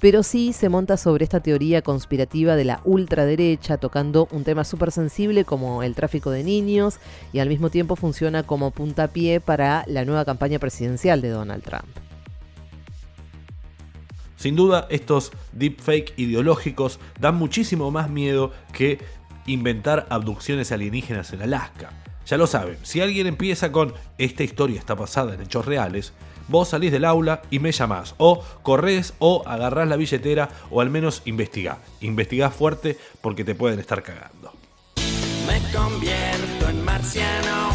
pero 0.00 0.22
sí 0.22 0.52
se 0.52 0.68
monta 0.68 0.96
sobre 0.96 1.24
esta 1.24 1.40
teoría 1.40 1.82
conspirativa 1.82 2.56
de 2.56 2.64
la 2.64 2.80
ultraderecha, 2.84 3.78
tocando 3.78 4.28
un 4.30 4.44
tema 4.44 4.64
súper 4.64 4.92
sensible 4.92 5.44
como 5.44 5.82
el 5.82 5.94
tráfico 5.94 6.30
de 6.30 6.44
niños 6.44 6.98
y 7.32 7.38
al 7.38 7.48
mismo 7.48 7.70
tiempo 7.70 7.96
funciona 7.96 8.42
como 8.42 8.70
puntapié 8.70 9.40
para 9.40 9.84
la 9.86 10.04
nueva 10.04 10.24
campaña 10.24 10.58
presidencial 10.58 11.20
de 11.20 11.30
Donald 11.30 11.62
Trump. 11.62 11.86
Sin 14.36 14.56
duda, 14.56 14.86
estos 14.90 15.32
deepfake 15.52 16.12
ideológicos 16.18 17.00
dan 17.18 17.36
muchísimo 17.36 17.90
más 17.90 18.10
miedo 18.10 18.52
que 18.72 18.98
inventar 19.46 20.06
abducciones 20.10 20.70
alienígenas 20.70 21.32
en 21.32 21.40
Alaska. 21.40 21.92
Ya 22.26 22.36
lo 22.36 22.46
saben, 22.46 22.78
si 22.82 23.00
alguien 23.00 23.26
empieza 23.26 23.72
con 23.72 23.94
esta 24.18 24.42
historia 24.42 24.78
está 24.78 24.94
basada 24.94 25.34
en 25.34 25.42
hechos 25.42 25.64
reales, 25.64 26.12
vos 26.48 26.68
salís 26.68 26.92
del 26.92 27.04
aula 27.04 27.42
y 27.50 27.58
me 27.58 27.72
llamás. 27.72 28.14
O 28.18 28.42
corres 28.62 29.14
o 29.18 29.42
agarrás 29.46 29.88
la 29.88 29.96
billetera 29.96 30.48
o 30.70 30.80
al 30.80 30.90
menos 30.90 31.22
investigá. 31.24 31.78
Investigá 32.00 32.50
fuerte 32.50 32.98
porque 33.20 33.44
te 33.44 33.54
pueden 33.54 33.80
estar 33.80 34.02
cagando. 34.02 34.52
Me 35.46 35.60
convierto 35.72 36.68
en 36.68 36.84
marciano. 36.84 37.70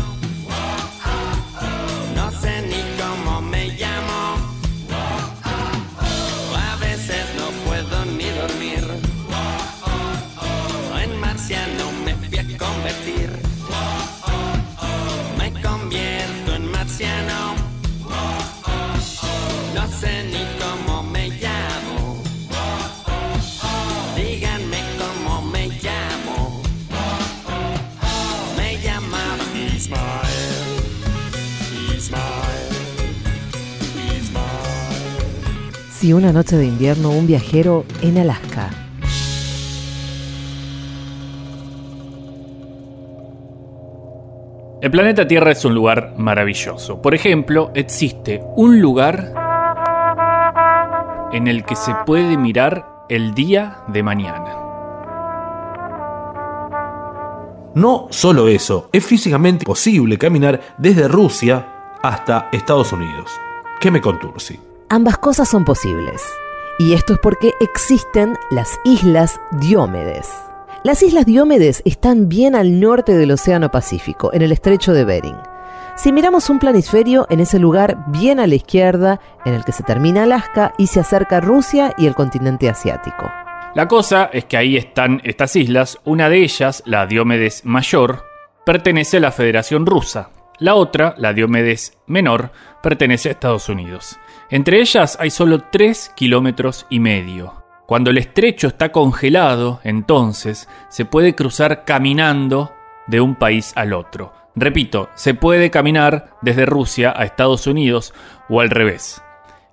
No 2.16 2.32
sé 2.32 2.62
ni 2.64 2.82
cómo 3.02 3.42
me 3.42 3.68
llamo. 3.70 4.38
A 6.56 6.76
veces 6.78 7.26
no 7.38 7.50
puedo 7.66 8.06
ni 8.06 8.26
dormir. 8.26 8.86
En 11.02 11.20
marciano 11.20 11.92
me 12.06 12.20
convertir. 12.58 13.39
Si 36.00 36.14
una 36.14 36.32
noche 36.32 36.56
de 36.56 36.66
invierno 36.66 37.10
un 37.10 37.28
viajero 37.28 37.84
en 38.02 38.20
Alaska. 38.20 38.70
El 44.82 44.92
planeta 44.92 45.28
Tierra 45.28 45.52
es 45.52 45.66
un 45.66 45.76
lugar 45.76 46.14
maravilloso. 46.18 47.02
Por 47.02 47.16
ejemplo, 47.16 47.72
existe 47.76 48.42
un 48.56 48.80
lugar 48.80 49.34
en 51.34 51.50
el 51.50 51.66
que 51.66 51.76
se 51.76 51.94
puede 52.06 52.38
mirar 52.38 53.04
el 53.10 53.34
día 53.34 53.80
de 53.90 54.02
mañana. 54.02 54.56
No 57.76 58.08
solo 58.10 58.48
eso, 58.48 58.88
es 58.94 59.06
físicamente 59.06 59.66
posible 59.66 60.18
caminar 60.18 60.62
desde 60.78 61.10
Rusia 61.10 61.98
hasta 62.02 62.48
Estados 62.54 62.94
Unidos. 62.94 63.30
¿Qué 63.82 63.92
me 63.92 64.00
contursi? 64.00 64.69
Ambas 64.92 65.20
cosas 65.20 65.48
son 65.48 65.66
posibles. 65.66 66.20
Y 66.80 66.94
esto 66.94 67.14
es 67.14 67.20
porque 67.20 67.54
existen 67.60 68.36
las 68.50 68.80
Islas 68.84 69.40
Diómedes. 69.52 70.28
Las 70.84 71.04
Islas 71.04 71.28
Diómedes 71.28 71.84
están 71.86 72.28
bien 72.28 72.56
al 72.56 72.80
norte 72.80 73.16
del 73.16 73.30
Océano 73.30 73.70
Pacífico, 73.70 74.34
en 74.34 74.42
el 74.42 74.52
estrecho 74.52 74.92
de 74.94 75.06
Bering. 75.06 75.38
Si 75.96 76.12
miramos 76.12 76.50
un 76.50 76.58
planisferio, 76.58 77.28
en 77.30 77.40
ese 77.40 77.60
lugar 77.60 78.04
bien 78.08 78.40
a 78.40 78.48
la 78.48 78.56
izquierda, 78.56 79.20
en 79.46 79.54
el 79.54 79.64
que 79.64 79.74
se 79.74 79.84
termina 79.84 80.24
Alaska 80.24 80.74
y 80.80 80.88
se 80.88 81.02
acerca 81.02 81.40
Rusia 81.40 81.94
y 81.96 82.08
el 82.08 82.16
continente 82.16 82.68
asiático. 82.68 83.32
La 83.76 83.88
cosa 83.88 84.32
es 84.34 84.46
que 84.46 84.58
ahí 84.58 84.76
están 84.76 85.22
estas 85.24 85.56
islas, 85.56 86.00
una 86.04 86.30
de 86.30 86.42
ellas, 86.42 86.82
la 86.88 87.06
Diomedes 87.06 87.64
Mayor, 87.64 88.26
pertenece 88.66 89.18
a 89.18 89.20
la 89.20 89.32
Federación 89.32 89.86
Rusa, 89.86 90.32
la 90.60 90.76
otra, 90.76 91.16
la 91.18 91.34
Diomedes 91.34 91.98
Menor, 92.08 92.52
pertenece 92.82 93.30
a 93.30 93.32
Estados 93.32 93.70
Unidos. 93.70 94.20
Entre 94.50 94.80
ellas 94.80 95.18
hay 95.20 95.30
solo 95.30 95.64
3 95.72 96.14
kilómetros 96.16 96.86
y 96.90 97.00
medio. 97.00 97.64
Cuando 97.86 98.12
el 98.12 98.18
estrecho 98.18 98.68
está 98.68 98.92
congelado, 98.92 99.80
entonces 99.84 100.70
se 100.90 101.06
puede 101.06 101.34
cruzar 101.34 101.86
caminando 101.86 102.72
de 103.08 103.22
un 103.22 103.36
país 103.36 103.74
al 103.76 103.94
otro. 103.94 104.34
Repito, 104.56 105.10
se 105.16 105.34
puede 105.34 105.72
caminar 105.72 106.36
desde 106.42 106.66
Rusia 106.66 107.14
a 107.16 107.24
Estados 107.24 107.66
Unidos 107.66 108.14
o 108.50 108.62
al 108.62 108.70
revés. 108.70 109.22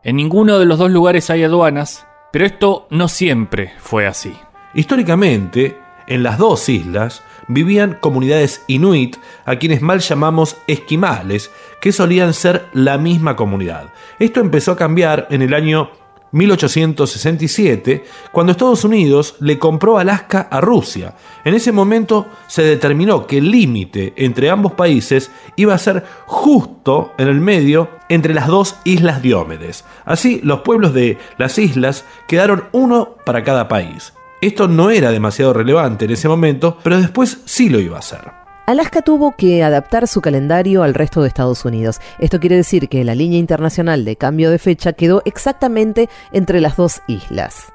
En 0.03 0.17
ninguno 0.17 0.59
de 0.59 0.67
los 0.67 0.79
dos 0.79 0.91
lugares 0.91 1.29
hay 1.31 1.43
aduanas, 1.43 2.07
pero 2.33 2.47
esto 2.47 2.87
no 2.91 3.09
siempre 3.09 3.73
fue 3.79 4.07
así. 4.07 4.35
Históricamente, 4.75 5.77
en 6.07 6.23
las 6.23 6.39
dos 6.39 6.69
islas 6.69 7.23
vivían 7.49 7.99
comunidades 8.01 8.63
inuit 8.67 9.17
a 9.45 9.57
quienes 9.57 9.83
mal 9.83 10.01
llamamos 10.01 10.57
esquimales, 10.67 11.51
que 11.81 11.93
solían 11.93 12.35
ser 12.35 12.67
la 12.73 12.99
misma 12.99 13.37
comunidad. 13.37 13.93
Esto 14.19 14.41
empezó 14.41 14.73
a 14.73 14.77
cambiar 14.77 15.27
en 15.31 15.43
el 15.43 15.55
año 15.55 15.91
1867, 16.33 18.05
cuando 18.33 18.53
Estados 18.53 18.85
Unidos 18.85 19.37
le 19.41 19.59
compró 19.59 19.99
Alaska 19.99 20.49
a 20.51 20.61
Rusia. 20.61 21.15
En 21.45 21.55
ese 21.55 21.73
momento 21.73 22.27
se 22.47 22.63
determinó 22.63 23.27
que 23.27 23.39
el 23.39 23.51
límite 23.51 24.13
entre 24.17 24.51
ambos 24.51 24.73
países 24.73 25.31
iba 25.57 25.75
a 25.75 25.79
ser 25.79 26.05
justo 26.27 27.13
en 27.19 27.29
el 27.29 27.41
medio 27.41 27.89
entre 28.09 28.35
las 28.35 28.49
dos 28.49 28.77
islas 28.85 29.23
Diómedes. 29.23 29.85
Así, 30.05 30.41
los 30.43 30.61
pueblos 30.61 30.93
de 30.93 31.19
las 31.39 31.59
islas 31.59 32.05
quedaron 32.27 32.65
uno 32.73 33.17
para 33.25 33.43
cada 33.43 33.69
país. 33.69 34.13
Esto 34.41 34.69
no 34.69 34.91
era 34.91 35.11
demasiado 35.11 35.55
relevante 35.55 36.05
en 36.05 36.11
ese 36.11 36.29
momento, 36.29 36.79
pero 36.83 37.01
después 37.01 37.39
sí 37.47 37.69
lo 37.69 37.81
iba 37.81 37.99
a 37.99 38.03
ser. 38.03 38.21
Alaska 38.67 39.01
tuvo 39.01 39.35
que 39.37 39.63
adaptar 39.63 40.09
su 40.09 40.21
calendario 40.21 40.83
al 40.83 40.93
resto 40.93 41.23
de 41.23 41.29
Estados 41.29 41.65
Unidos. 41.65 42.01
Esto 42.19 42.41
quiere 42.41 42.57
decir 42.57 42.89
que 42.89 43.05
la 43.05 43.15
línea 43.15 43.39
internacional 43.39 44.05
de 44.05 44.17
cambio 44.17 44.51
de 44.51 44.59
fecha 44.59 44.93
quedó 44.93 45.23
exactamente 45.25 46.09
entre 46.33 46.61
las 46.61 46.77
dos 46.77 47.01
islas. 47.07 47.73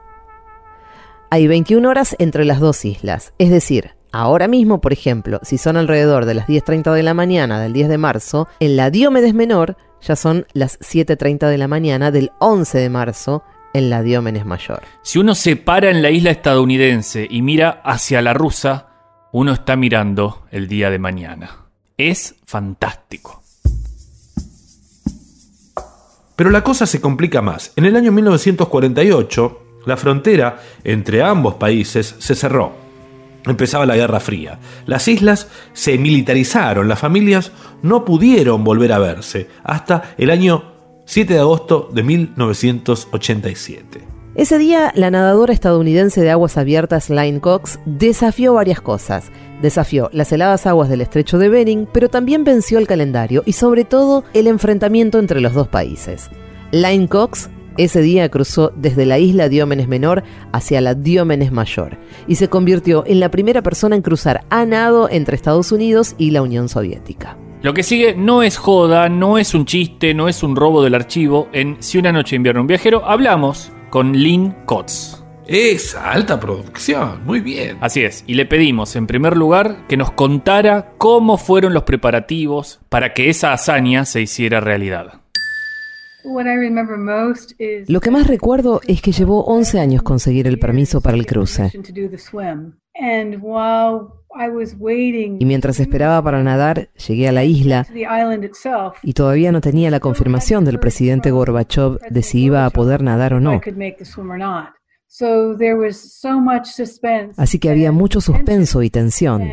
Hay 1.29 1.47
21 1.47 1.87
horas 1.89 2.15
entre 2.19 2.45
las 2.45 2.59
dos 2.59 2.85
islas, 2.85 3.33
es 3.37 3.49
decir, 3.49 3.91
Ahora 4.13 4.49
mismo, 4.49 4.81
por 4.81 4.91
ejemplo, 4.91 5.39
si 5.41 5.57
son 5.57 5.77
alrededor 5.77 6.25
de 6.25 6.33
las 6.33 6.45
10.30 6.45 6.93
de 6.93 7.01
la 7.01 7.13
mañana 7.13 7.61
del 7.61 7.71
10 7.71 7.87
de 7.87 7.97
marzo, 7.97 8.49
en 8.59 8.75
la 8.75 8.89
Diómedes 8.89 9.33
menor 9.33 9.77
ya 10.01 10.17
son 10.17 10.45
las 10.51 10.79
7.30 10.81 11.47
de 11.47 11.57
la 11.57 11.69
mañana 11.69 12.11
del 12.11 12.31
11 12.39 12.77
de 12.77 12.89
marzo 12.89 13.43
en 13.73 13.89
la 13.89 14.01
Diómenes 14.01 14.45
mayor. 14.45 14.81
Si 15.01 15.19
uno 15.19 15.35
se 15.35 15.55
para 15.55 15.89
en 15.89 16.01
la 16.01 16.11
isla 16.11 16.31
estadounidense 16.31 17.27
y 17.29 17.41
mira 17.41 17.81
hacia 17.83 18.21
la 18.21 18.33
rusa, 18.33 18.87
uno 19.31 19.53
está 19.53 19.75
mirando 19.75 20.45
el 20.51 20.67
día 20.67 20.89
de 20.89 20.99
mañana. 20.99 21.67
Es 21.97 22.35
fantástico. 22.45 23.43
Pero 26.35 26.49
la 26.49 26.63
cosa 26.63 26.85
se 26.85 26.99
complica 26.99 27.41
más. 27.41 27.71
En 27.75 27.85
el 27.85 27.95
año 27.95 28.11
1948, 28.11 29.61
la 29.85 29.97
frontera 29.97 30.59
entre 30.83 31.21
ambos 31.21 31.55
países 31.55 32.15
se 32.17 32.35
cerró. 32.35 32.73
Empezaba 33.45 33.85
la 33.85 33.95
Guerra 33.95 34.19
Fría. 34.19 34.59
Las 34.85 35.07
islas 35.07 35.47
se 35.73 35.97
militarizaron, 35.97 36.87
las 36.87 36.99
familias 36.99 37.51
no 37.81 38.05
pudieron 38.05 38.63
volver 38.63 38.91
a 38.93 38.99
verse 38.99 39.49
hasta 39.63 40.15
el 40.17 40.29
año 40.29 40.70
7 41.11 41.33
de 41.33 41.41
agosto 41.41 41.89
de 41.91 42.03
1987. 42.03 44.07
Ese 44.33 44.57
día, 44.57 44.93
la 44.95 45.11
nadadora 45.11 45.51
estadounidense 45.51 46.21
de 46.21 46.31
aguas 46.31 46.57
abiertas 46.57 47.09
Line 47.09 47.41
Cox 47.41 47.79
desafió 47.85 48.53
varias 48.53 48.79
cosas. 48.79 49.29
Desafió 49.61 50.09
las 50.13 50.31
heladas 50.31 50.67
aguas 50.67 50.87
del 50.87 51.01
estrecho 51.01 51.37
de 51.37 51.49
Bering, 51.49 51.85
pero 51.91 52.07
también 52.07 52.45
venció 52.45 52.79
el 52.79 52.87
calendario 52.87 53.43
y 53.45 53.51
sobre 53.51 53.83
todo 53.83 54.23
el 54.33 54.47
enfrentamiento 54.47 55.19
entre 55.19 55.41
los 55.41 55.53
dos 55.53 55.67
países. 55.67 56.29
Line 56.71 57.09
Cox 57.09 57.49
ese 57.75 57.99
día 57.99 58.29
cruzó 58.29 58.71
desde 58.77 59.05
la 59.05 59.19
isla 59.19 59.49
Diómenes 59.49 59.89
Menor 59.89 60.23
hacia 60.53 60.79
la 60.79 60.93
Diómenes 60.93 61.51
Mayor 61.51 61.97
y 62.25 62.35
se 62.35 62.47
convirtió 62.47 63.03
en 63.05 63.19
la 63.19 63.31
primera 63.31 63.61
persona 63.61 63.97
en 63.97 64.01
cruzar 64.01 64.45
a 64.49 64.65
nado 64.65 65.09
entre 65.09 65.35
Estados 65.35 65.73
Unidos 65.73 66.15
y 66.17 66.31
la 66.31 66.41
Unión 66.41 66.69
Soviética. 66.69 67.35
Lo 67.63 67.75
que 67.75 67.83
sigue 67.83 68.15
no 68.15 68.41
es 68.41 68.57
joda, 68.57 69.07
no 69.07 69.37
es 69.37 69.53
un 69.53 69.65
chiste, 69.65 70.15
no 70.15 70.27
es 70.27 70.41
un 70.41 70.55
robo 70.55 70.83
del 70.83 70.95
archivo. 70.95 71.47
En 71.53 71.77
Si 71.79 71.99
una 71.99 72.11
noche 72.11 72.35
invierno 72.35 72.61
un 72.61 72.67
viajero 72.67 73.05
hablamos 73.05 73.71
con 73.91 74.13
Lynn 74.13 74.55
Kotz. 74.65 75.23
Esa 75.45 76.11
alta 76.11 76.39
producción, 76.39 77.23
muy 77.23 77.39
bien. 77.39 77.77
Así 77.79 78.01
es, 78.01 78.23
y 78.25 78.33
le 78.33 78.47
pedimos 78.47 78.95
en 78.95 79.05
primer 79.05 79.37
lugar 79.37 79.85
que 79.87 79.95
nos 79.95 80.11
contara 80.11 80.93
cómo 80.97 81.37
fueron 81.37 81.75
los 81.75 81.83
preparativos 81.83 82.79
para 82.89 83.13
que 83.13 83.29
esa 83.29 83.53
hazaña 83.53 84.05
se 84.05 84.21
hiciera 84.21 84.59
realidad. 84.59 85.21
Lo 87.87 87.99
que 87.99 88.09
más 88.09 88.25
recuerdo 88.25 88.81
es 88.87 89.03
que 89.03 89.11
llevó 89.11 89.43
11 89.45 89.79
años 89.79 90.01
conseguir 90.01 90.47
el 90.47 90.57
permiso 90.57 91.01
para 91.01 91.17
el 91.17 91.27
cruce. 91.27 91.71
Y 95.39 95.45
mientras 95.45 95.79
esperaba 95.79 96.21
para 96.23 96.43
nadar, 96.43 96.89
llegué 97.07 97.27
a 97.27 97.31
la 97.31 97.43
isla 97.43 97.85
y 99.03 99.13
todavía 99.13 99.51
no 99.51 99.61
tenía 99.61 99.91
la 99.91 99.99
confirmación 99.99 100.65
del 100.65 100.79
presidente 100.79 101.31
Gorbachev 101.31 101.99
de 102.09 102.23
si 102.23 102.43
iba 102.43 102.65
a 102.65 102.69
poder 102.69 103.03
nadar 103.03 103.33
o 103.33 103.39
no. 103.39 103.59
Así 107.37 107.59
que 107.59 107.69
había 107.69 107.91
mucho 107.91 108.21
suspenso 108.21 108.81
y 108.81 108.89
tensión. 108.89 109.43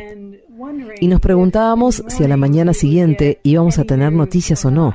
Y 1.01 1.09
nos 1.09 1.21
preguntábamos 1.21 2.05
si 2.09 2.25
a 2.25 2.29
la 2.29 2.37
mañana 2.37 2.73
siguiente 2.73 3.41
íbamos 3.43 3.79
a 3.79 3.85
tener 3.85 4.13
noticias 4.13 4.65
o 4.65 4.71
no. 4.71 4.95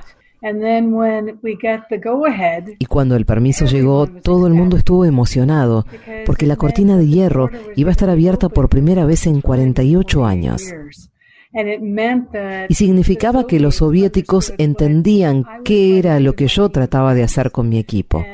Y 2.79 2.85
cuando 2.85 3.15
el 3.15 3.25
permiso 3.25 3.65
llegó, 3.65 4.07
todo 4.07 4.47
el 4.47 4.53
mundo 4.53 4.75
estuvo 4.75 5.05
emocionado, 5.05 5.85
porque 6.25 6.47
la 6.47 6.57
cortina 6.57 6.97
de 6.97 7.07
hierro 7.07 7.49
iba 7.75 7.89
a 7.89 7.91
estar 7.91 8.09
abierta 8.09 8.49
por 8.49 8.67
primera 8.67 9.05
vez 9.05 9.25
en 9.25 9.41
48 9.41 10.25
años. 10.25 10.73
Y 12.67 12.73
significaba 12.73 13.47
que 13.47 13.59
los 13.59 13.75
soviéticos 13.75 14.53
entendían 14.57 15.45
qué 15.63 15.99
era 15.99 16.19
lo 16.19 16.33
que 16.33 16.47
yo 16.47 16.69
trataba 16.69 17.13
de 17.13 17.23
hacer 17.23 17.51
con 17.51 17.69
mi 17.69 17.77
equipo. 17.77 18.25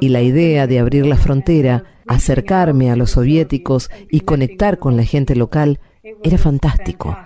Y 0.00 0.08
la 0.08 0.22
idea 0.22 0.66
de 0.66 0.78
abrir 0.78 1.06
la 1.06 1.16
frontera, 1.16 1.84
acercarme 2.06 2.90
a 2.90 2.96
los 2.96 3.10
soviéticos 3.12 3.90
y 4.10 4.20
conectar 4.20 4.78
con 4.78 4.96
la 4.96 5.04
gente 5.04 5.36
local 5.36 5.78
era 6.22 6.38
fantástico. 6.38 7.16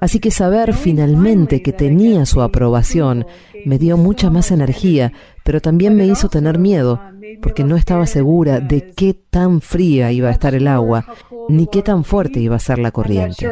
Así 0.00 0.18
que 0.20 0.30
saber 0.30 0.74
finalmente 0.74 1.62
que 1.62 1.72
tenía 1.72 2.26
su 2.26 2.42
aprobación 2.42 3.26
me 3.64 3.78
dio 3.78 3.96
mucha 3.96 4.30
más 4.30 4.50
energía, 4.50 5.12
pero 5.44 5.60
también 5.60 5.96
me 5.96 6.06
hizo 6.06 6.28
tener 6.28 6.58
miedo, 6.58 7.00
porque 7.40 7.64
no 7.64 7.76
estaba 7.76 8.06
segura 8.06 8.60
de 8.60 8.92
qué 8.92 9.14
tan 9.14 9.60
fría 9.60 10.12
iba 10.12 10.28
a 10.28 10.32
estar 10.32 10.54
el 10.54 10.66
agua, 10.66 11.06
ni 11.48 11.66
qué 11.66 11.82
tan 11.82 12.04
fuerte 12.04 12.40
iba 12.40 12.56
a 12.56 12.60
ser 12.60 12.78
la 12.78 12.90
corriente. 12.90 13.48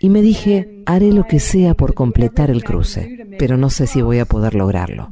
Y 0.00 0.08
me 0.08 0.22
dije, 0.22 0.82
haré 0.86 1.12
lo 1.12 1.24
que 1.24 1.40
sea 1.40 1.74
por 1.74 1.94
completar 1.94 2.50
el 2.50 2.64
cruce, 2.64 3.26
pero 3.38 3.56
no 3.56 3.70
sé 3.70 3.86
si 3.86 4.02
voy 4.02 4.18
a 4.18 4.24
poder 4.24 4.54
lograrlo. 4.54 5.08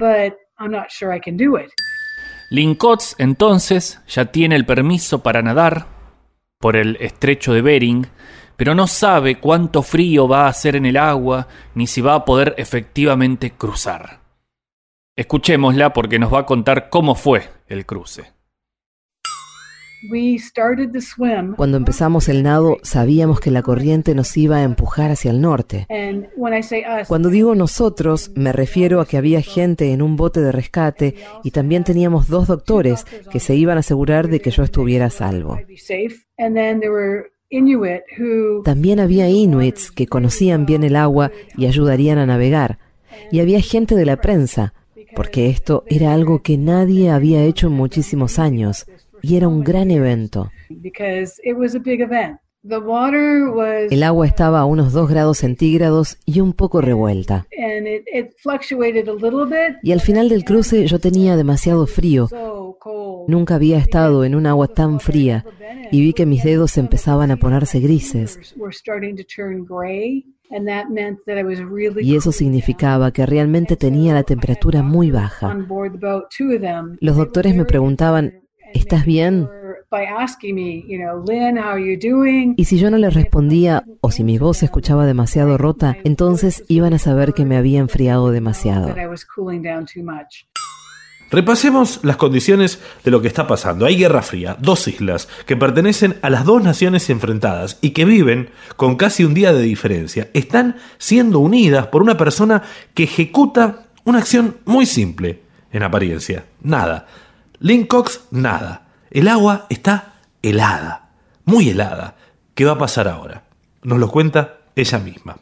Linkotz 2.50 3.14
entonces 3.18 4.00
ya 4.08 4.32
tiene 4.32 4.56
el 4.56 4.66
permiso 4.66 5.22
para 5.22 5.40
nadar 5.40 5.99
por 6.60 6.76
el 6.76 6.98
estrecho 7.00 7.54
de 7.54 7.62
Bering, 7.62 8.06
pero 8.56 8.74
no 8.74 8.86
sabe 8.86 9.40
cuánto 9.40 9.82
frío 9.82 10.28
va 10.28 10.44
a 10.44 10.48
hacer 10.48 10.76
en 10.76 10.84
el 10.84 10.98
agua 10.98 11.48
ni 11.74 11.86
si 11.86 12.02
va 12.02 12.14
a 12.14 12.24
poder 12.26 12.54
efectivamente 12.58 13.52
cruzar. 13.52 14.20
Escuchémosla 15.16 15.94
porque 15.94 16.18
nos 16.18 16.32
va 16.32 16.40
a 16.40 16.46
contar 16.46 16.90
cómo 16.90 17.14
fue 17.14 17.48
el 17.66 17.86
cruce. 17.86 18.32
Cuando 21.56 21.76
empezamos 21.76 22.28
el 22.28 22.42
nado 22.42 22.78
sabíamos 22.82 23.40
que 23.40 23.50
la 23.50 23.62
corriente 23.62 24.14
nos 24.14 24.36
iba 24.36 24.56
a 24.56 24.62
empujar 24.62 25.10
hacia 25.10 25.30
el 25.30 25.40
norte. 25.40 25.86
Cuando 27.08 27.28
digo 27.28 27.54
nosotros, 27.54 28.30
me 28.34 28.52
refiero 28.52 29.00
a 29.00 29.06
que 29.06 29.16
había 29.16 29.42
gente 29.42 29.92
en 29.92 30.02
un 30.02 30.16
bote 30.16 30.40
de 30.40 30.52
rescate 30.52 31.16
y 31.44 31.50
también 31.50 31.84
teníamos 31.84 32.28
dos 32.28 32.48
doctores 32.48 33.04
que 33.30 33.40
se 33.40 33.54
iban 33.54 33.76
a 33.76 33.80
asegurar 33.80 34.28
de 34.28 34.40
que 34.40 34.50
yo 34.50 34.62
estuviera 34.62 35.06
a 35.06 35.10
salvo. 35.10 35.58
También 38.64 39.00
había 39.00 39.28
inuits 39.28 39.90
que 39.90 40.06
conocían 40.06 40.66
bien 40.66 40.84
el 40.84 40.96
agua 40.96 41.32
y 41.56 41.66
ayudarían 41.66 42.18
a 42.18 42.26
navegar. 42.26 42.78
Y 43.32 43.40
había 43.40 43.60
gente 43.60 43.96
de 43.96 44.06
la 44.06 44.16
prensa, 44.20 44.72
porque 45.16 45.48
esto 45.48 45.84
era 45.86 46.14
algo 46.14 46.42
que 46.42 46.56
nadie 46.56 47.10
había 47.10 47.42
hecho 47.42 47.66
en 47.66 47.74
muchísimos 47.74 48.38
años, 48.38 48.86
y 49.22 49.36
era 49.36 49.48
un 49.48 49.62
gran 49.62 49.90
evento. 49.90 50.50
El 53.90 54.02
agua 54.02 54.26
estaba 54.26 54.60
a 54.60 54.64
unos 54.66 54.92
2 54.92 55.08
grados 55.08 55.38
centígrados 55.38 56.18
y 56.26 56.40
un 56.40 56.52
poco 56.52 56.82
revuelta. 56.82 57.46
Y 59.82 59.92
al 59.92 60.00
final 60.00 60.28
del 60.28 60.44
cruce 60.44 60.86
yo 60.86 60.98
tenía 60.98 61.36
demasiado 61.36 61.86
frío. 61.86 62.28
Nunca 63.28 63.54
había 63.54 63.78
estado 63.78 64.24
en 64.24 64.34
un 64.34 64.46
agua 64.46 64.68
tan 64.68 65.00
fría 65.00 65.44
y 65.90 66.02
vi 66.02 66.12
que 66.12 66.26
mis 66.26 66.44
dedos 66.44 66.76
empezaban 66.76 67.30
a 67.30 67.36
ponerse 67.36 67.80
grises. 67.80 68.38
Y 72.00 72.16
eso 72.16 72.32
significaba 72.32 73.12
que 73.12 73.24
realmente 73.24 73.76
tenía 73.76 74.14
la 74.14 74.24
temperatura 74.24 74.82
muy 74.82 75.10
baja. 75.10 75.56
Los 77.00 77.16
doctores 77.16 77.54
me 77.54 77.64
preguntaban, 77.64 78.39
¿estás 78.74 79.04
bien? 79.04 79.48
Y 82.56 82.64
si 82.64 82.78
yo 82.78 82.90
no 82.90 82.98
les 82.98 83.14
respondía 83.14 83.84
o 84.00 84.10
si 84.10 84.24
mi 84.24 84.38
voz 84.38 84.58
se 84.58 84.66
escuchaba 84.66 85.04
demasiado 85.04 85.58
rota, 85.58 85.96
entonces 86.04 86.64
iban 86.68 86.92
a 86.94 86.98
saber 86.98 87.34
que 87.34 87.44
me 87.44 87.56
había 87.56 87.80
enfriado 87.80 88.30
demasiado. 88.30 88.94
Repasemos 91.30 92.00
las 92.02 92.16
condiciones 92.16 92.80
de 93.04 93.10
lo 93.12 93.22
que 93.22 93.28
está 93.28 93.46
pasando. 93.46 93.86
Hay 93.86 93.96
guerra 93.96 94.22
fría, 94.22 94.56
dos 94.58 94.88
islas 94.88 95.28
que 95.46 95.56
pertenecen 95.56 96.16
a 96.22 96.30
las 96.30 96.44
dos 96.44 96.62
naciones 96.62 97.08
enfrentadas 97.08 97.78
y 97.80 97.90
que 97.90 98.04
viven 98.04 98.50
con 98.76 98.96
casi 98.96 99.24
un 99.24 99.32
día 99.32 99.52
de 99.52 99.62
diferencia. 99.62 100.28
Están 100.34 100.76
siendo 100.98 101.38
unidas 101.38 101.86
por 101.86 102.02
una 102.02 102.16
persona 102.16 102.62
que 102.94 103.04
ejecuta 103.04 103.86
una 104.04 104.18
acción 104.18 104.56
muy 104.64 104.86
simple, 104.86 105.42
en 105.72 105.84
apariencia. 105.84 106.46
Nada. 106.62 107.06
Lynn 107.62 107.84
Cox, 107.84 108.26
nada. 108.30 108.86
El 109.10 109.28
agua 109.28 109.66
está 109.68 110.14
helada. 110.40 111.10
Muy 111.44 111.68
helada. 111.68 112.16
¿Qué 112.54 112.64
va 112.64 112.72
a 112.72 112.78
pasar 112.78 113.06
ahora? 113.06 113.44
Nos 113.82 113.98
lo 113.98 114.10
cuenta 114.10 114.60
ella 114.74 114.98
misma. 114.98 115.36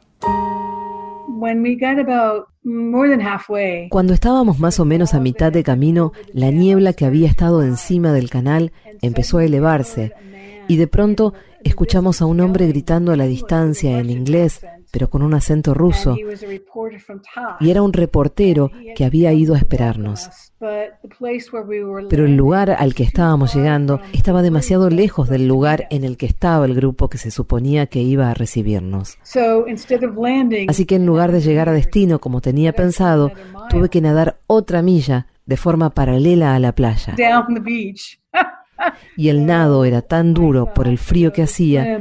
Cuando 3.89 4.15
estábamos 4.15 4.59
más 4.59 4.81
o 4.81 4.85
menos 4.85 5.15
a 5.15 5.21
mitad 5.21 5.53
de 5.53 5.63
camino, 5.63 6.13
la 6.33 6.51
niebla 6.51 6.93
que 6.93 7.05
había 7.05 7.29
estado 7.29 7.63
encima 7.63 8.11
del 8.11 8.31
canal 8.31 8.73
empezó 9.01 9.39
a 9.39 9.45
elevarse 9.45 10.13
y 10.67 10.77
de 10.77 10.89
pronto 10.89 11.35
escuchamos 11.63 12.21
a 12.21 12.27
un 12.27 12.41
hombre 12.41 12.67
gritando 12.67 13.13
a 13.13 13.17
la 13.17 13.27
distancia 13.27 14.01
en 14.01 14.11
inglés, 14.11 14.61
pero 14.91 15.11
con 15.11 15.23
un 15.23 15.35
acento 15.35 15.75
ruso, 15.75 16.17
y 17.61 17.71
era 17.71 17.83
un 17.83 17.93
reportero 17.93 18.71
que 18.97 19.05
había 19.05 19.33
ido 19.33 19.55
a 19.55 19.59
esperarnos. 19.59 20.31
But 20.61 21.01
the 21.03 21.09
place 21.09 21.51
where 21.53 21.65
we 21.65 21.85
were 21.85 22.09
Pero 22.09 22.25
el 22.27 22.37
lugar 22.37 22.71
al 22.71 22.95
que 22.95 23.05
estábamos 23.05 23.55
llegando 23.55 24.01
estaba 24.13 24.43
demasiado 24.43 24.91
lejos 24.91 25.29
del 25.29 25.47
lugar 25.47 25.87
en 25.91 26.03
el 26.03 26.17
que 26.17 26.27
estaba 26.27 26.67
el 26.67 26.75
grupo 26.75 27.09
que 27.09 27.17
se 27.17 27.31
suponía 27.31 27.87
que 27.87 28.01
iba 28.01 28.29
a 28.29 28.35
recibirnos. 28.35 29.19
So 29.23 29.69
instead 29.69 30.03
of 30.03 30.17
landing, 30.17 30.69
Así 30.69 30.85
que 30.85 30.97
en 30.97 31.07
lugar 31.07 31.31
de 31.31 31.41
llegar 31.41 31.69
a 31.69 31.73
destino 31.73 32.19
como 32.19 32.41
tenía 32.41 32.73
pensado, 32.73 33.31
tuve 33.71 33.89
que 33.89 34.01
nadar 34.01 34.41
otra 34.49 34.83
milla 34.83 35.29
de 35.47 35.57
forma 35.57 35.91
paralela 35.91 36.55
a 36.55 36.59
la 36.59 36.75
playa. 36.75 37.15
Y 39.17 39.29
el 39.29 39.47
nado 39.47 39.85
era 39.85 40.03
tan 40.03 40.35
duro 40.35 40.73
por 40.73 40.87
el 40.87 40.99
frío 40.99 41.33
que 41.33 41.43
hacía 41.43 42.01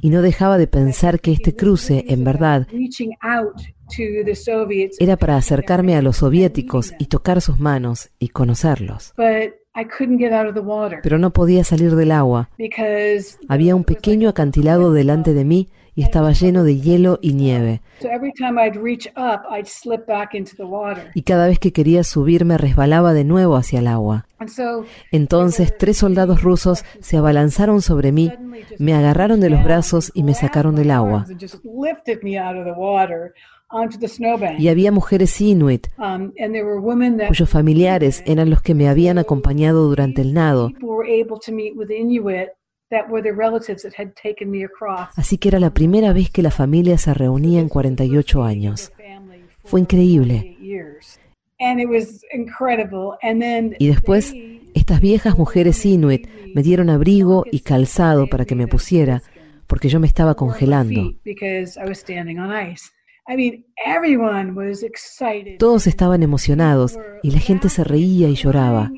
y 0.00 0.10
no 0.10 0.22
dejaba 0.22 0.58
de 0.58 0.66
pensar 0.66 1.20
que 1.20 1.32
este 1.32 1.54
cruce, 1.54 2.04
en 2.08 2.24
verdad, 2.24 2.66
Reaching 2.72 3.12
out 3.22 3.56
to 3.88 4.24
the 4.24 4.34
Soviets, 4.34 5.00
era 5.00 5.16
para 5.16 5.36
acercarme 5.36 5.96
a 5.96 6.02
los 6.02 6.18
soviéticos 6.18 6.92
y 6.98 7.06
tocar 7.06 7.40
sus 7.40 7.58
manos 7.58 8.10
y 8.18 8.28
conocerlos. 8.28 9.12
but 9.16 9.54
I 9.74 9.84
couldn't 9.84 10.18
get 10.18 10.32
out 10.32 10.48
of 10.48 10.54
the 10.54 10.60
water 10.60 10.98
Pero 11.02 11.18
no 11.18 11.32
podía 11.32 11.64
salir 11.64 11.94
del 11.94 12.12
agua. 12.12 12.50
Había 13.48 13.74
un 13.76 13.84
pequeño 13.84 14.28
acantilado 14.28 14.92
delante 14.92 15.32
de 15.32 15.44
mí 15.44 15.68
y 16.00 16.02
estaba 16.02 16.32
lleno 16.32 16.64
de 16.64 16.80
hielo 16.80 17.18
y 17.20 17.34
nieve. 17.34 17.82
so 18.00 18.08
every 18.08 18.32
time 18.32 18.58
I'd 18.58 18.74
reach 18.74 19.06
up, 19.16 19.42
I'd 19.50 19.66
slip 19.66 20.06
back 20.06 20.34
into 20.34 20.56
the 20.56 20.64
water. 20.64 21.10
Y 21.14 21.22
cada 21.22 21.46
vez 21.46 21.58
que 21.58 21.74
quería 21.74 22.04
subir 22.04 22.46
me 22.46 22.56
resbalaba 22.56 23.12
de 23.12 23.24
nuevo 23.24 23.54
hacia 23.54 23.80
el 23.80 23.86
agua. 23.86 24.26
Entonces 25.12 25.76
tres 25.76 25.98
soldados 25.98 26.42
rusos 26.42 26.84
se 27.00 27.18
abalanzaron 27.18 27.82
sobre 27.82 28.12
mí, 28.12 28.32
me 28.78 28.94
agarraron 28.94 29.40
de 29.40 29.50
los 29.50 29.62
brazos 29.62 30.10
y 30.14 30.22
me 30.22 30.32
sacaron 30.32 30.74
del 30.74 30.90
agua. 30.90 31.26
and 31.28 31.38
just 31.38 31.62
lifted 31.64 32.22
me 32.22 32.38
out 32.38 32.56
of 32.56 32.64
the 32.64 32.72
water 32.72 33.34
onto 33.68 33.98
the 33.98 34.08
snowbank. 34.08 34.58
Y 34.58 34.68
había 34.68 34.90
mujeres 34.92 35.38
inuit 35.40 35.88
Um, 35.98 36.32
cuyos 37.28 37.50
familiares 37.50 38.22
eran 38.24 38.48
los 38.48 38.62
que 38.62 38.74
me 38.74 38.88
habían 38.88 39.18
acompañado 39.18 39.86
durante 39.86 40.22
el 40.22 40.32
nado, 40.32 40.70
people 42.90 43.12
were 43.12 43.20
able 43.20 43.22
to 43.22 43.22
meet 43.22 43.22
with 43.22 43.22
Inuit 43.22 43.22
that 43.22 43.22
were 43.22 43.22
the 43.22 43.32
relatives 43.32 43.82
that 43.82 43.94
had 43.96 44.14
taken 44.14 44.50
me 44.50 44.64
across. 44.64 45.08
así 45.16 45.38
que 45.38 45.48
era 45.48 45.60
la 45.60 45.70
primera 45.70 46.12
vez 46.12 46.30
que 46.30 46.42
la 46.42 46.50
familia 46.50 46.98
se 46.98 47.14
reunía 47.14 47.60
en 47.60 47.68
48 47.68 48.42
años. 48.44 48.92
Fue 49.64 49.80
increíble. 49.80 50.56
48 50.58 50.60
years. 50.60 51.18
And 51.60 51.80
it 51.80 51.88
was 51.88 52.24
incredible. 52.32 53.16
And 53.22 53.40
then 53.40 53.76
Y 53.78 53.88
después, 53.88 54.34
estas 54.74 55.00
viejas 55.00 55.36
mujeres 55.38 55.84
inuit 55.84 56.26
me 56.54 56.62
dieron 56.62 56.88
abrigo 56.90 57.44
y 57.50 57.60
calzado 57.60 58.28
para 58.28 58.44
que 58.44 58.54
me 58.54 58.66
pusiera, 58.66 59.22
porque 59.66 59.88
yo 59.88 60.00
me 60.00 60.06
estaba 60.06 60.34
congelando. 60.34 61.02
feet 61.02 61.20
because 61.24 61.78
I 61.78 61.86
was 61.88 61.98
standing 61.98 62.38
on 62.38 62.50
ice. 62.50 62.90
I 63.28 63.36
mean, 63.36 63.64
everyone 63.86 64.52
was 64.52 64.82
excited. 64.82 65.58
Todos 65.58 65.86
estaban 65.86 66.22
emocionados 66.22 66.98
y 67.22 67.30
la 67.30 67.38
gente 67.38 67.68
se 67.68 67.84
reía 67.84 68.28
y 68.28 68.34
lloraba. 68.34 68.90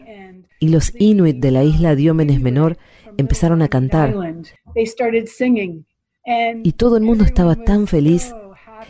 Y 0.60 0.68
los 0.68 0.92
inuit 0.98 1.38
de 1.38 1.50
la 1.50 1.64
isla 1.64 1.94
Diómenes 1.96 2.40
Menor 2.40 2.78
empezaron 3.16 3.62
a 3.62 3.68
cantar 3.68 4.10
Island. 4.10 4.48
They 4.74 4.86
started 4.86 5.26
singing. 5.26 5.86
And 6.24 6.66
y 6.66 6.72
todo 6.72 6.96
el 6.96 7.02
mundo 7.02 7.24
estaba 7.24 7.56
tan 7.56 7.86
feliz 7.86 8.34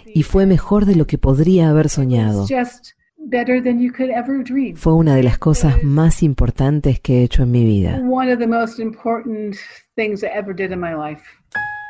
y 0.07 0.23
fue 0.23 0.47
mejor 0.47 0.85
de 0.85 0.97
lo 0.97 1.07
que 1.07 1.19
podría 1.19 1.71
haber 1.71 1.89
soñado. 1.89 2.47
just 2.47 2.93
better 3.17 3.63
than 3.63 3.81
you 3.81 3.93
could 3.93 4.11
ever 4.11 4.43
dream. 4.43 4.77
Fue 4.77 4.93
una 4.93 5.15
de 5.15 5.23
las 5.23 5.39
cosas 5.39 5.83
más 5.83 6.23
importantes 6.23 7.01
que 7.01 7.21
he 7.21 7.23
hecho 7.25 7.43
en 7.43 7.51
mi 7.51 7.65
vida. 7.65 8.01
One 8.09 8.33
of 8.33 8.39
the 8.39 8.47
most 8.47 8.79
important 8.79 9.57
things 9.95 10.23
I 10.23 10.29
ever 10.35 10.55
did 10.55 10.73
in 10.73 10.81
my 10.81 10.95
life. 10.95 11.23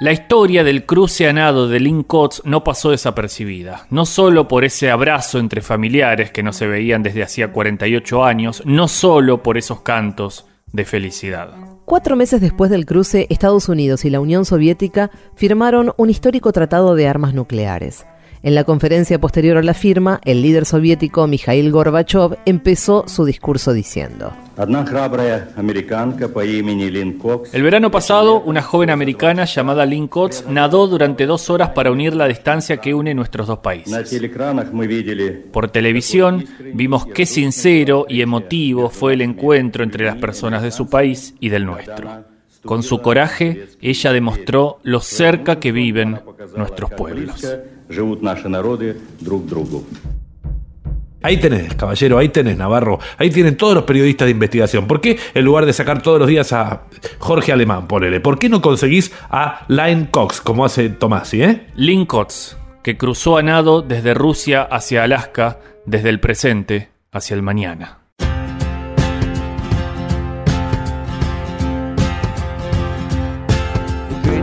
La 0.00 0.10
historia 0.10 0.64
del 0.64 0.84
cruce 0.84 1.28
a 1.28 1.32
nado 1.32 1.68
de 1.68 1.78
Lynn 1.78 2.02
Coates 2.02 2.42
no 2.44 2.64
pasó 2.64 2.90
desapercibida, 2.90 3.86
no 3.90 4.04
solo 4.04 4.48
por 4.48 4.64
ese 4.64 4.90
abrazo 4.90 5.38
entre 5.38 5.60
familiares 5.60 6.32
que 6.32 6.42
no 6.42 6.52
se 6.52 6.66
veían 6.66 7.04
desde 7.04 7.22
hacía 7.22 7.52
48 7.52 8.24
años, 8.24 8.62
no 8.66 8.88
solo 8.88 9.44
por 9.44 9.58
esos 9.58 9.82
cantos 9.82 10.46
de 10.72 10.84
felicidad. 10.84 11.54
Cuatro 11.84 12.16
meses 12.16 12.40
después 12.40 12.70
del 12.70 12.86
cruce, 12.86 13.26
Estados 13.30 13.68
Unidos 13.68 14.04
y 14.04 14.10
la 14.10 14.20
Unión 14.20 14.44
Soviética 14.44 15.10
firmaron 15.34 15.92
un 15.96 16.10
histórico 16.10 16.52
tratado 16.52 16.94
de 16.94 17.08
armas 17.08 17.34
nucleares. 17.34 18.06
En 18.44 18.56
la 18.56 18.64
conferencia 18.64 19.20
posterior 19.20 19.56
a 19.56 19.62
la 19.62 19.72
firma, 19.72 20.20
el 20.24 20.42
líder 20.42 20.64
soviético 20.66 21.28
Mikhail 21.28 21.70
Gorbachev 21.70 22.38
empezó 22.44 23.04
su 23.06 23.24
discurso 23.24 23.72
diciendo. 23.72 24.32
El 27.52 27.62
verano 27.62 27.90
pasado, 27.92 28.40
una 28.40 28.62
joven 28.62 28.90
americana 28.90 29.44
llamada 29.44 29.86
Lynn 29.86 30.08
Cox 30.08 30.44
nadó 30.48 30.88
durante 30.88 31.24
dos 31.24 31.50
horas 31.50 31.70
para 31.70 31.92
unir 31.92 32.16
la 32.16 32.26
distancia 32.26 32.78
que 32.78 32.92
une 32.92 33.14
nuestros 33.14 33.46
dos 33.46 33.60
países. 33.60 34.20
Por 35.52 35.68
televisión, 35.70 36.44
vimos 36.74 37.06
qué 37.06 37.26
sincero 37.26 38.06
y 38.08 38.22
emotivo 38.22 38.90
fue 38.90 39.12
el 39.12 39.20
encuentro 39.20 39.84
entre 39.84 40.04
las 40.04 40.16
personas 40.16 40.64
de 40.64 40.72
su 40.72 40.88
país 40.90 41.34
y 41.38 41.48
del 41.48 41.64
nuestro. 41.64 42.31
Con 42.64 42.82
su 42.82 43.00
coraje, 43.00 43.66
ella 43.80 44.12
demostró 44.12 44.78
lo 44.82 45.00
cerca 45.00 45.58
que 45.58 45.72
viven 45.72 46.20
nuestros 46.56 46.92
pueblos. 46.92 47.44
Ahí 51.22 51.36
tenés, 51.38 51.74
caballero, 51.74 52.18
ahí 52.18 52.28
tenés, 52.30 52.56
Navarro. 52.56 52.98
Ahí 53.16 53.30
tienen 53.30 53.56
todos 53.56 53.74
los 53.74 53.84
periodistas 53.84 54.26
de 54.26 54.32
investigación. 54.32 54.86
¿Por 54.86 55.00
qué, 55.00 55.18
en 55.34 55.44
lugar 55.44 55.66
de 55.66 55.72
sacar 55.72 56.02
todos 56.02 56.18
los 56.18 56.28
días 56.28 56.52
a 56.52 56.84
Jorge 57.18 57.52
Alemán, 57.52 57.86
ponele, 57.86 58.20
¿por 58.20 58.38
qué 58.38 58.48
no 58.48 58.60
conseguís 58.60 59.12
a 59.30 59.64
Lynn 59.68 60.06
Cox, 60.06 60.40
como 60.40 60.64
hace 60.64 60.88
Tomasi, 60.88 61.42
eh? 61.42 61.66
Lynn 61.76 62.06
Cox, 62.06 62.56
que 62.82 62.96
cruzó 62.96 63.36
a 63.36 63.42
nado 63.42 63.82
desde 63.82 64.14
Rusia 64.14 64.62
hacia 64.62 65.04
Alaska, 65.04 65.60
desde 65.86 66.08
el 66.08 66.18
presente 66.18 66.90
hacia 67.12 67.34
el 67.34 67.42
mañana. 67.42 68.01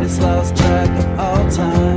Greatest 0.10 0.22
lost 0.22 0.56
track 0.58 0.90
of 0.90 1.20
all 1.20 1.52
time. 1.52 1.89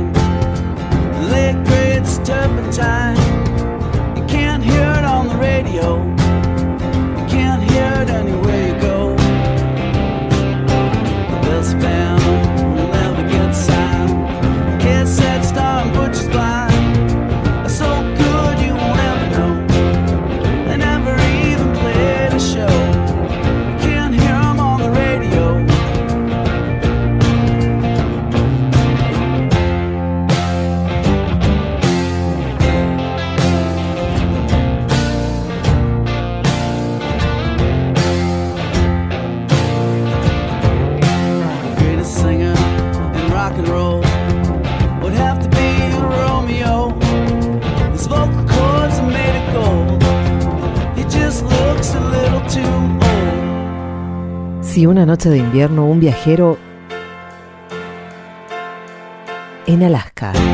Una 54.93 55.07
noche 55.07 55.27
de 55.27 55.39
invierno 55.39 55.87
un 55.87 55.99
viajero 55.99 56.55
en 59.65 59.81
Alaska. 59.81 60.52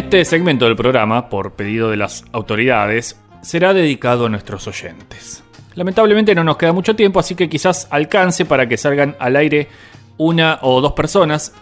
Este 0.00 0.24
segmento 0.24 0.64
del 0.64 0.76
programa, 0.76 1.28
por 1.28 1.52
pedido 1.52 1.90
de 1.90 1.98
las 1.98 2.24
autoridades, 2.32 3.20
será 3.42 3.74
dedicado 3.74 4.24
a 4.24 4.28
nuestros 4.30 4.66
oyentes. 4.66 5.44
Lamentablemente 5.74 6.34
no 6.34 6.42
nos 6.42 6.56
queda 6.56 6.72
mucho 6.72 6.96
tiempo, 6.96 7.20
así 7.20 7.34
que 7.34 7.50
quizás 7.50 7.86
alcance 7.90 8.46
para 8.46 8.66
que 8.66 8.78
salgan 8.78 9.14
al 9.18 9.36
aire 9.36 9.68
una 10.16 10.58
o 10.62 10.80
dos 10.80 10.94
personas. 10.94 11.52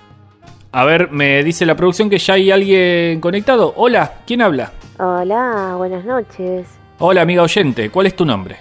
A 0.70 0.85
ver, 0.85 1.11
me 1.11 1.42
dice 1.42 1.66
la 1.66 1.74
producción 1.74 2.09
que 2.09 2.18
ya 2.18 2.35
hay 2.35 2.53
alguien 2.53 3.20
conectado. 3.20 3.72
Hola, 3.77 4.18
¿quién 4.24 4.40
habla? 4.40 4.70
Hola, 5.01 5.74
buenas 5.77 6.05
noches. 6.05 6.68
Hola, 7.01 7.22
amiga 7.22 7.42
oyente, 7.42 7.90
¿cuál 7.90 8.07
es 8.07 8.14
tu 8.14 8.24
nombre? 8.24 8.57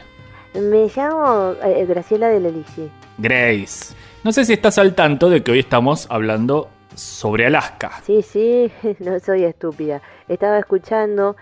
Me 0.55 0.89
llamo 0.95 1.53
eh, 1.63 1.85
Graciela 1.87 2.29
de 2.29 2.39
Lelisi. 2.39 2.89
Grace. 3.19 3.93
No 4.23 4.31
sé 4.31 4.43
si 4.43 4.53
estás 4.53 4.79
al 4.79 4.95
tanto 4.95 5.29
de 5.29 5.43
que 5.43 5.51
hoy 5.51 5.59
estamos 5.59 6.07
hablando 6.09 6.71
sobre 6.97 7.45
Alaska. 7.45 8.01
Sí, 8.03 8.21
sí, 8.21 8.71
no 8.99 9.19
soy 9.19 9.43
estúpida. 9.43 10.01
Estaba 10.27 10.59
escuchando 10.59 11.35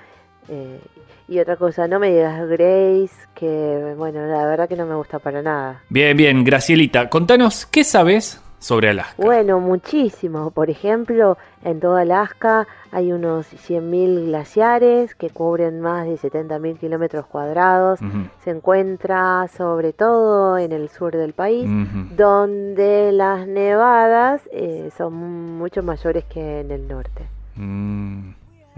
eh, 0.47 0.79
y 1.27 1.39
otra 1.39 1.55
cosa, 1.55 1.87
no 1.87 1.99
me 1.99 2.11
digas 2.11 2.47
Grace, 2.47 3.15
que 3.33 3.95
bueno, 3.97 4.25
la 4.27 4.45
verdad 4.45 4.69
que 4.69 4.75
no 4.75 4.85
me 4.85 4.95
gusta 4.95 5.19
para 5.19 5.41
nada. 5.41 5.81
Bien, 5.89 6.15
bien, 6.15 6.43
Gracielita, 6.43 7.09
contanos, 7.09 7.65
¿qué 7.65 7.83
sabes 7.83 8.41
sobre 8.59 8.89
Alaska? 8.89 9.15
Bueno, 9.17 9.59
muchísimo. 9.59 10.51
Por 10.51 10.69
ejemplo, 10.69 11.37
en 11.63 11.79
toda 11.79 12.01
Alaska 12.01 12.67
hay 12.91 13.11
unos 13.11 13.47
100.000 13.53 14.25
glaciares 14.25 15.15
que 15.15 15.29
cubren 15.29 15.81
más 15.81 16.05
de 16.05 16.17
70.000 16.17 16.79
kilómetros 16.79 17.25
cuadrados. 17.25 17.99
Se 18.43 18.51
encuentra 18.51 19.47
sobre 19.55 19.93
todo 19.93 20.57
en 20.57 20.71
el 20.71 20.89
sur 20.89 21.15
del 21.15 21.33
país, 21.33 21.67
donde 22.15 23.11
las 23.11 23.47
nevadas 23.47 24.41
eh, 24.51 24.89
son 24.97 25.57
mucho 25.57 25.83
mayores 25.83 26.23
que 26.25 26.61
en 26.61 26.71
el 26.71 26.87
norte. 26.87 27.27
Mm, 27.55 28.29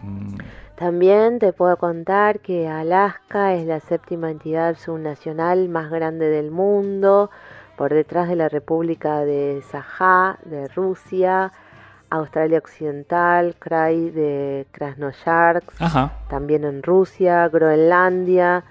mm. 0.02 0.38
También 0.78 1.40
te 1.40 1.54
puedo 1.54 1.76
contar 1.78 2.40
que 2.40 2.68
Alaska 2.68 3.56
es 3.56 3.66
la 3.66 3.80
séptima 3.80 4.30
entidad 4.30 4.78
subnacional 4.78 5.70
más 5.70 5.90
grande 5.90 6.30
del 6.30 6.52
mundo, 6.52 7.32
por 7.78 7.94
detrás 7.94 8.28
de 8.28 8.36
la 8.36 8.50
República 8.50 9.24
de 9.24 9.62
Sajá 9.72 10.40
de 10.44 10.68
Rusia, 10.70 11.54
Australia 12.10 12.58
Occidental, 12.58 13.56
Krai 13.60 14.10
de 14.10 14.66
Krasnoyarsk, 14.72 15.72
Ajá. 15.80 16.14
también 16.30 16.64
en 16.66 16.82
Rusia, 16.82 17.48
Groenlandia, 17.48 18.64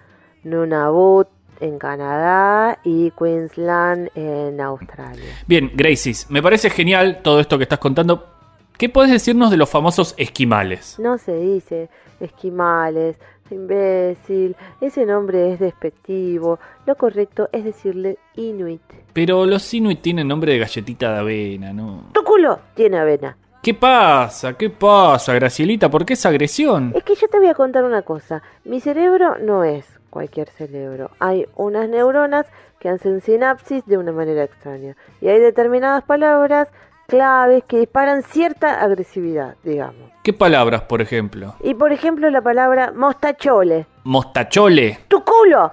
Nunavut 0.43 1.29
en 1.61 1.79
Canadá 1.79 2.79
y 2.85 3.13
Queensland 3.13 4.11
en 4.15 4.61
Australia. 4.61 5.33
Bien, 5.47 5.71
Gracies, 5.75 6.29
me 6.31 6.43
parece 6.43 6.69
genial 6.69 7.21
todo 7.23 7.41
esto 7.41 7.57
que 7.57 7.63
estás 7.63 7.79
contando. 7.79 8.36
¿Qué 8.79 8.91
puedes 8.91 9.11
decirnos 9.11 9.51
de 9.51 9.57
los 9.57 9.71
famosos 9.71 10.15
esquimales? 10.19 10.99
No 10.99 11.17
se 11.17 11.35
dice 11.35 11.89
esquimales, 12.21 13.17
imbécil, 13.51 14.55
ese 14.83 15.07
nombre 15.07 15.53
es 15.53 15.61
despectivo, 15.61 16.59
lo 16.85 16.95
correcto 16.95 17.49
es 17.53 17.65
decirle 17.65 18.19
inuit. 18.35 18.83
Pero 19.15 19.47
los 19.47 19.73
inuit 19.73 20.03
tienen 20.03 20.29
nombre 20.29 20.53
de 20.53 20.59
galletita 20.59 21.11
de 21.11 21.19
avena, 21.21 21.73
¿no? 21.73 22.11
Tu 22.13 22.23
culo 22.23 22.59
tiene 22.75 22.99
avena. 22.99 23.39
¿Qué 23.63 23.73
pasa? 23.73 24.53
¿Qué 24.53 24.69
pasa, 24.69 25.33
Gracielita? 25.33 25.91
¿Por 25.91 26.05
qué 26.05 26.13
esa 26.13 26.29
agresión? 26.29 26.93
Es 26.95 27.03
que 27.03 27.15
yo 27.15 27.29
te 27.29 27.39
voy 27.39 27.49
a 27.49 27.55
contar 27.55 27.83
una 27.85 28.03
cosa, 28.03 28.43
mi 28.65 28.81
cerebro 28.81 29.39
no 29.39 29.65
es 29.65 29.87
cualquier 30.11 30.51
cerebro, 30.51 31.11
hay 31.19 31.47
unas 31.57 31.89
neuronas 31.89 32.45
que 32.79 32.91
hacen 32.91 33.23
sinapsis 33.23 33.87
de 33.87 33.97
una 33.97 34.13
manera 34.13 34.45
extraña 34.45 34.97
y 35.23 35.29
hay 35.29 35.41
determinadas 35.41 36.05
palabras 36.05 36.69
claves 37.07 37.65
que 37.65 37.79
disparan 37.79 38.23
cierta 38.23 38.81
agresividad, 38.83 39.57
digamos. 39.63 40.11
¿Qué 40.23 40.33
palabras, 40.33 40.83
por 40.83 41.01
ejemplo? 41.01 41.55
Y 41.63 41.75
por 41.75 41.93
ejemplo 41.93 42.29
la 42.31 42.43
palabra 42.43 42.93
mostachole. 42.95 43.87
Mostachole. 44.05 44.99
¡Tu 45.09 45.23
culo! 45.23 45.71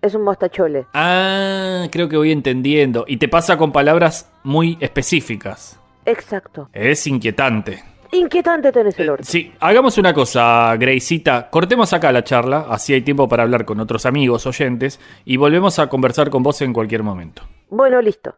Es 0.00 0.14
un 0.14 0.22
mostachole. 0.22 0.86
Ah, 0.94 1.86
creo 1.92 2.08
que 2.08 2.16
voy 2.16 2.32
entendiendo. 2.32 3.04
Y 3.06 3.18
te 3.18 3.28
pasa 3.28 3.56
con 3.56 3.70
palabras 3.70 4.30
muy 4.42 4.76
específicas. 4.80 5.78
Exacto. 6.04 6.68
Es 6.72 7.06
inquietante. 7.06 7.84
Inquietante 8.10 8.72
tenés 8.72 8.98
el 8.98 9.08
orto. 9.08 9.24
Sí, 9.24 9.52
hagamos 9.60 9.96
una 9.96 10.12
cosa, 10.12 10.76
Gracita. 10.76 11.48
Cortemos 11.48 11.92
acá 11.94 12.12
la 12.12 12.22
charla, 12.24 12.66
así 12.68 12.92
hay 12.92 13.00
tiempo 13.00 13.26
para 13.26 13.42
hablar 13.42 13.64
con 13.64 13.80
otros 13.80 14.04
amigos, 14.04 14.46
oyentes, 14.46 15.00
y 15.24 15.38
volvemos 15.38 15.78
a 15.78 15.88
conversar 15.88 16.28
con 16.28 16.42
vos 16.42 16.60
en 16.60 16.74
cualquier 16.74 17.02
momento. 17.02 17.42
Bueno, 17.70 18.02
listo. 18.02 18.36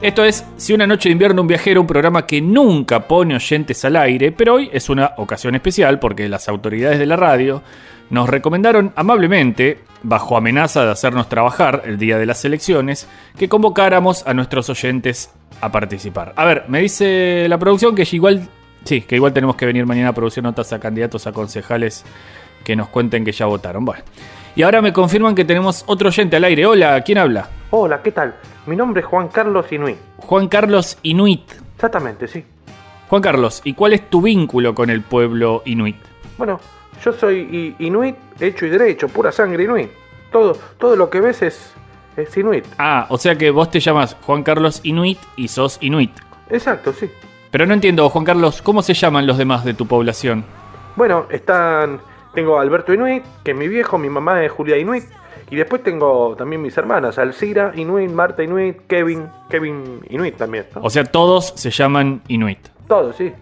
Esto 0.00 0.24
es 0.24 0.44
Si 0.56 0.72
una 0.72 0.86
noche 0.86 1.08
de 1.08 1.12
invierno 1.12 1.42
un 1.42 1.48
viajero, 1.48 1.80
un 1.80 1.86
programa 1.86 2.26
que 2.26 2.40
nunca 2.40 3.06
pone 3.06 3.36
oyentes 3.36 3.84
al 3.84 3.96
aire, 3.96 4.32
pero 4.32 4.54
hoy 4.54 4.68
es 4.72 4.90
una 4.90 5.12
ocasión 5.16 5.54
especial 5.54 5.98
porque 5.98 6.28
las 6.28 6.48
autoridades 6.48 6.98
de 6.98 7.06
la 7.06 7.16
radio 7.16 7.62
nos 8.10 8.28
recomendaron 8.28 8.92
amablemente, 8.96 9.78
bajo 10.02 10.36
amenaza 10.36 10.84
de 10.84 10.90
hacernos 10.90 11.28
trabajar 11.28 11.82
el 11.86 11.96
día 11.96 12.18
de 12.18 12.26
las 12.26 12.44
elecciones, 12.44 13.08
que 13.38 13.48
convocáramos 13.48 14.26
a 14.26 14.34
nuestros 14.34 14.68
oyentes 14.68 15.30
a 15.60 15.72
participar. 15.72 16.32
A 16.36 16.44
ver, 16.44 16.64
me 16.68 16.80
dice 16.80 17.46
la 17.48 17.58
producción 17.58 17.94
que 17.94 18.06
igual, 18.10 18.46
sí, 18.84 19.02
que 19.02 19.16
igual 19.16 19.32
tenemos 19.32 19.56
que 19.56 19.64
venir 19.64 19.86
mañana 19.86 20.10
a 20.10 20.12
producir 20.12 20.42
notas 20.42 20.72
a 20.72 20.80
candidatos 20.80 21.26
a 21.26 21.32
concejales 21.32 22.04
que 22.64 22.76
nos 22.76 22.88
cuenten 22.88 23.24
que 23.24 23.32
ya 23.32 23.46
votaron. 23.46 23.84
Bueno. 23.84 24.02
Y 24.56 24.62
ahora 24.62 24.82
me 24.82 24.92
confirman 24.92 25.34
que 25.34 25.44
tenemos 25.44 25.84
otro 25.86 26.08
oyente 26.08 26.36
al 26.36 26.44
aire. 26.44 26.66
Hola, 26.66 27.00
¿quién 27.02 27.18
habla? 27.18 27.48
Hola, 27.70 28.02
¿qué 28.02 28.12
tal? 28.12 28.34
Mi 28.66 28.76
nombre 28.76 29.02
es 29.02 29.06
Juan 29.06 29.28
Carlos 29.28 29.70
Inuit. 29.72 29.98
Juan 30.16 30.48
Carlos 30.48 30.98
Inuit. 31.02 31.42
Exactamente, 31.74 32.26
sí. 32.26 32.44
Juan 33.08 33.20
Carlos, 33.20 33.60
¿y 33.64 33.74
cuál 33.74 33.92
es 33.92 34.08
tu 34.08 34.22
vínculo 34.22 34.74
con 34.74 34.88
el 34.88 35.02
pueblo 35.02 35.62
Inuit? 35.66 35.96
Bueno, 36.38 36.58
yo 37.04 37.12
soy 37.12 37.76
Inuit 37.78 38.16
hecho 38.40 38.64
y 38.64 38.70
derecho, 38.70 39.08
pura 39.08 39.30
sangre 39.30 39.64
Inuit. 39.64 39.90
Todo, 40.32 40.56
todo 40.78 40.96
lo 40.96 41.10
que 41.10 41.20
ves 41.20 41.42
es, 41.42 41.74
es 42.16 42.36
Inuit. 42.36 42.64
Ah, 42.78 43.06
o 43.10 43.18
sea 43.18 43.36
que 43.36 43.50
vos 43.50 43.70
te 43.70 43.80
llamas 43.80 44.16
Juan 44.22 44.42
Carlos 44.42 44.80
Inuit 44.82 45.18
y 45.36 45.48
sos 45.48 45.76
Inuit. 45.80 46.12
Exacto, 46.48 46.92
sí. 46.92 47.10
Pero 47.50 47.66
no 47.66 47.74
entiendo, 47.74 48.08
Juan 48.08 48.24
Carlos, 48.24 48.62
¿cómo 48.62 48.82
se 48.82 48.94
llaman 48.94 49.26
los 49.26 49.38
demás 49.38 49.64
de 49.64 49.74
tu 49.74 49.86
población? 49.86 50.44
Bueno, 50.96 51.26
están. 51.30 52.00
Tengo 52.32 52.58
a 52.58 52.62
Alberto 52.62 52.92
Inuit, 52.92 53.22
que 53.44 53.52
es 53.52 53.56
mi 53.56 53.68
viejo, 53.68 53.96
mi 53.96 54.08
mamá 54.08 54.42
es 54.42 54.50
Julia 54.50 54.76
Inuit. 54.76 55.04
Y 55.50 55.56
después 55.56 55.82
tengo 55.82 56.34
también 56.36 56.62
mis 56.62 56.76
hermanas, 56.76 57.18
Alcira 57.18 57.72
Inuit, 57.74 58.10
Marta 58.10 58.42
Inuit, 58.42 58.78
Kevin, 58.86 59.26
Kevin 59.48 60.00
Inuit 60.10 60.36
también. 60.36 60.66
¿no? 60.74 60.82
O 60.82 60.90
sea, 60.90 61.04
todos 61.04 61.52
se 61.56 61.70
llaman 61.70 62.22
Inuit. 62.28 62.68
Todos, 62.88 63.16
sí. 63.16 63.32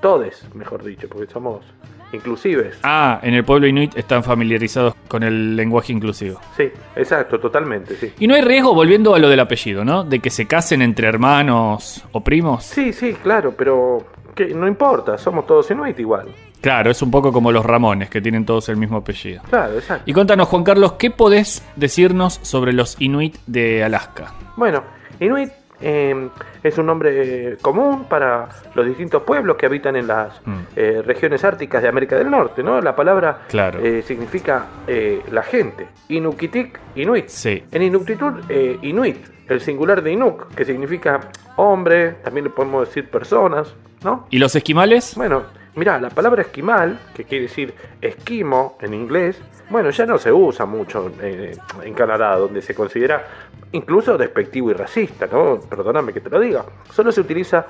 Todes, 0.00 0.44
mejor 0.54 0.82
dicho, 0.82 1.08
porque 1.08 1.32
somos 1.32 1.64
inclusives. 2.12 2.78
Ah, 2.82 3.20
en 3.22 3.34
el 3.34 3.44
pueblo 3.44 3.66
Inuit 3.66 3.96
están 3.96 4.22
familiarizados 4.22 4.94
con 5.08 5.22
el 5.22 5.56
lenguaje 5.56 5.92
inclusivo. 5.92 6.40
Sí, 6.56 6.70
exacto, 6.96 7.38
totalmente, 7.40 7.96
sí. 7.96 8.12
Y 8.18 8.26
no 8.26 8.34
hay 8.34 8.42
riesgo, 8.42 8.74
volviendo 8.74 9.14
a 9.14 9.18
lo 9.18 9.28
del 9.28 9.40
apellido, 9.40 9.84
¿no? 9.84 10.04
De 10.04 10.20
que 10.20 10.30
se 10.30 10.46
casen 10.46 10.82
entre 10.82 11.08
hermanos 11.08 12.04
o 12.12 12.20
primos. 12.22 12.64
Sí, 12.64 12.92
sí, 12.92 13.14
claro, 13.14 13.54
pero 13.56 14.04
que 14.34 14.54
no 14.54 14.66
importa, 14.66 15.18
somos 15.18 15.46
todos 15.46 15.70
Inuit 15.70 15.98
igual. 15.98 16.28
Claro, 16.62 16.90
es 16.90 17.02
un 17.02 17.10
poco 17.10 17.30
como 17.32 17.52
los 17.52 17.66
Ramones, 17.66 18.08
que 18.08 18.22
tienen 18.22 18.46
todos 18.46 18.68
el 18.70 18.76
mismo 18.78 18.96
apellido. 18.98 19.42
Claro, 19.50 19.74
exacto. 19.74 20.04
Y 20.06 20.12
contanos, 20.14 20.48
Juan 20.48 20.64
Carlos, 20.64 20.92
¿qué 20.94 21.10
podés 21.10 21.62
decirnos 21.76 22.38
sobre 22.42 22.72
los 22.72 22.96
Inuit 23.00 23.36
de 23.46 23.84
Alaska? 23.84 24.32
Bueno, 24.56 24.82
Inuit 25.20 25.50
eh, 25.84 26.28
es 26.62 26.78
un 26.78 26.86
nombre 26.86 27.56
común 27.60 28.04
para 28.08 28.48
los 28.76 28.86
distintos 28.86 29.24
pueblos 29.24 29.56
que 29.56 29.66
habitan 29.66 29.96
en 29.96 30.06
las 30.06 30.40
Mm. 30.46 30.54
eh, 30.76 31.02
regiones 31.04 31.42
árticas 31.44 31.82
de 31.82 31.88
América 31.88 32.14
del 32.16 32.30
Norte, 32.30 32.62
¿no? 32.62 32.80
La 32.80 32.94
palabra 32.94 33.40
Claro. 33.48 33.80
eh, 33.80 34.00
significa 34.02 34.66
eh, 34.86 35.20
la 35.32 35.42
gente. 35.42 35.88
Inukitik, 36.08 36.78
Inuit. 36.94 37.26
Sí. 37.28 37.64
En 37.72 37.82
Inuktitut, 37.82 38.44
eh, 38.48 38.78
Inuit, 38.82 39.16
el 39.48 39.60
singular 39.60 40.00
de 40.02 40.12
Inuk, 40.12 40.54
que 40.54 40.64
significa 40.64 41.18
hombre, 41.56 42.12
también 42.22 42.44
le 42.44 42.50
podemos 42.50 42.86
decir 42.86 43.10
personas, 43.10 43.74
¿no? 44.04 44.26
¿Y 44.30 44.38
los 44.38 44.54
esquimales? 44.54 45.14
Bueno, 45.16 45.42
mirá, 45.74 46.00
la 46.00 46.10
palabra 46.10 46.42
esquimal, 46.42 46.98
que 47.14 47.24
quiere 47.24 47.44
decir 47.44 47.74
esquimo 48.00 48.76
en 48.80 48.94
inglés, 48.94 49.40
bueno, 49.70 49.90
ya 49.90 50.06
no 50.06 50.18
se 50.18 50.32
usa 50.32 50.66
mucho 50.66 51.10
eh, 51.20 51.56
en 51.82 51.94
Canadá, 51.94 52.36
donde 52.36 52.60
se 52.60 52.74
considera 52.74 53.26
incluso 53.72 54.18
despectivo 54.18 54.70
y 54.70 54.74
racista, 54.74 55.26
¿no? 55.26 55.60
Perdóname 55.60 56.12
que 56.12 56.20
te 56.20 56.28
lo 56.28 56.38
diga. 56.38 56.64
Solo 56.90 57.10
se 57.10 57.22
utiliza 57.22 57.66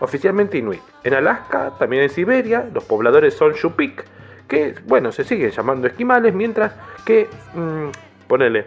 oficialmente 0.00 0.58
inuit. 0.58 0.82
En 1.02 1.14
Alaska, 1.14 1.72
también 1.78 2.02
en 2.02 2.10
Siberia, 2.10 2.68
los 2.72 2.84
pobladores 2.84 3.34
son 3.34 3.54
Yupik, 3.54 4.04
que, 4.46 4.74
bueno, 4.86 5.10
se 5.12 5.24
siguen 5.24 5.50
llamando 5.50 5.86
esquimales, 5.86 6.34
mientras 6.34 6.72
que, 7.04 7.28
mm, 7.54 8.26
ponele, 8.26 8.66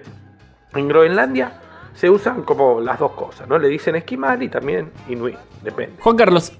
en 0.73 0.87
Groenlandia 0.87 1.59
se 1.93 2.09
usan 2.09 2.43
como 2.43 2.79
las 2.81 2.99
dos 2.99 3.11
cosas, 3.11 3.47
¿no? 3.47 3.57
Le 3.57 3.67
dicen 3.67 3.95
esquimal 3.95 4.41
y 4.41 4.49
también 4.49 4.91
inuit, 5.07 5.37
depende. 5.61 5.97
Juan 5.99 6.15
Carlos, 6.15 6.51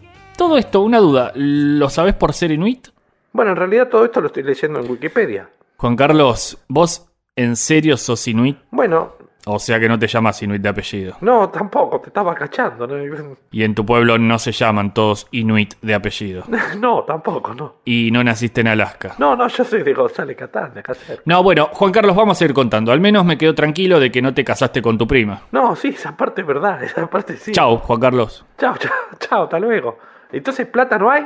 todo 0.41 0.57
esto, 0.57 0.81
una 0.81 0.97
duda, 0.97 1.31
¿lo 1.35 1.87
sabés 1.87 2.15
por 2.15 2.33
ser 2.33 2.49
Inuit? 2.51 2.87
Bueno, 3.31 3.51
en 3.51 3.57
realidad 3.57 3.89
todo 3.89 4.05
esto 4.05 4.21
lo 4.21 4.25
estoy 4.25 4.41
leyendo 4.41 4.79
en 4.79 4.89
Wikipedia. 4.89 5.47
Juan 5.77 5.95
Carlos, 5.95 6.57
¿vos 6.67 7.07
en 7.35 7.55
serio 7.55 7.95
sos 7.95 8.27
Inuit? 8.27 8.57
Bueno, 8.71 9.13
O 9.45 9.59
sea 9.59 9.79
que 9.79 9.87
no 9.87 9.99
te 9.99 10.07
llamas 10.07 10.41
Inuit 10.41 10.59
de 10.63 10.69
apellido. 10.69 11.15
No, 11.21 11.49
tampoco, 11.49 11.99
te 12.01 12.07
estaba 12.07 12.33
cachando. 12.33 12.87
¿no? 12.87 12.95
Y 13.51 13.61
en 13.63 13.75
tu 13.75 13.85
pueblo 13.85 14.17
no 14.17 14.39
se 14.39 14.51
llaman 14.51 14.95
todos 14.95 15.27
Inuit 15.29 15.75
de 15.83 15.93
apellido. 15.93 16.43
No, 16.79 17.03
tampoco, 17.03 17.53
no. 17.53 17.75
Y 17.85 18.09
no 18.11 18.23
naciste 18.23 18.61
en 18.61 18.69
Alaska. 18.69 19.13
No, 19.19 19.35
no, 19.35 19.47
yo 19.47 19.63
soy 19.63 19.83
de 19.83 19.93
González 19.93 20.35
Catán, 20.35 20.73
de 20.73 20.79
acá 20.79 20.95
cerca. 20.95 21.21
No, 21.25 21.43
bueno, 21.43 21.69
Juan 21.71 21.91
Carlos, 21.91 22.15
vamos 22.15 22.41
a 22.41 22.45
ir 22.45 22.53
contando. 22.55 22.91
Al 22.91 22.99
menos 22.99 23.23
me 23.25 23.37
quedo 23.37 23.53
tranquilo 23.53 23.99
de 23.99 24.11
que 24.11 24.23
no 24.23 24.33
te 24.33 24.43
casaste 24.43 24.81
con 24.81 24.97
tu 24.97 25.05
prima. 25.05 25.43
No, 25.51 25.75
sí, 25.75 25.89
esa 25.89 26.17
parte 26.17 26.41
es 26.41 26.47
verdad, 26.47 26.83
esa 26.83 27.07
parte 27.07 27.37
sí. 27.37 27.51
Chao, 27.51 27.77
Juan 27.77 27.99
Carlos. 27.99 28.43
Chao, 28.57 28.75
chao, 28.79 28.91
chao, 29.19 29.43
hasta 29.43 29.59
luego. 29.59 29.99
Entonces, 30.31 30.67
plata 30.67 30.97
no 30.97 31.09
hay. 31.11 31.25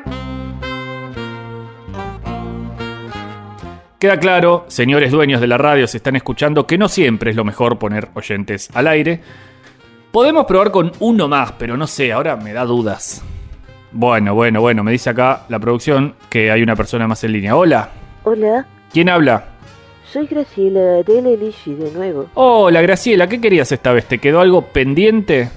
Queda 3.99 4.19
claro, 4.19 4.65
señores 4.67 5.11
dueños 5.11 5.41
de 5.41 5.47
la 5.47 5.57
radio, 5.57 5.87
se 5.87 5.97
están 5.97 6.15
escuchando, 6.15 6.67
que 6.67 6.77
no 6.77 6.87
siempre 6.89 7.31
es 7.31 7.35
lo 7.35 7.45
mejor 7.45 7.79
poner 7.79 8.09
oyentes 8.13 8.69
al 8.73 8.87
aire. 8.87 9.21
Podemos 10.11 10.45
probar 10.45 10.71
con 10.71 10.91
uno 10.99 11.27
más, 11.27 11.53
pero 11.53 11.77
no 11.77 11.87
sé, 11.87 12.11
ahora 12.11 12.35
me 12.35 12.53
da 12.53 12.65
dudas. 12.65 13.23
Bueno, 13.91 14.35
bueno, 14.35 14.59
bueno, 14.61 14.83
me 14.83 14.91
dice 14.91 15.09
acá 15.09 15.45
la 15.49 15.59
producción 15.59 16.15
que 16.29 16.51
hay 16.51 16.61
una 16.61 16.75
persona 16.75 17.07
más 17.07 17.23
en 17.23 17.31
línea. 17.31 17.55
Hola, 17.55 17.89
Hola, 18.23 18.65
¿quién 18.91 19.09
habla? 19.09 19.45
soy 20.11 20.27
Graciela 20.27 21.03
de 21.03 21.21
Lelishi 21.21 21.73
de 21.73 21.91
nuevo. 21.91 22.27
Hola, 22.35 22.81
Graciela, 22.81 23.27
¿qué 23.27 23.41
querías 23.41 23.71
esta 23.71 23.91
vez? 23.91 24.05
¿Te 24.05 24.19
quedó 24.19 24.39
algo 24.39 24.61
pendiente? 24.61 25.49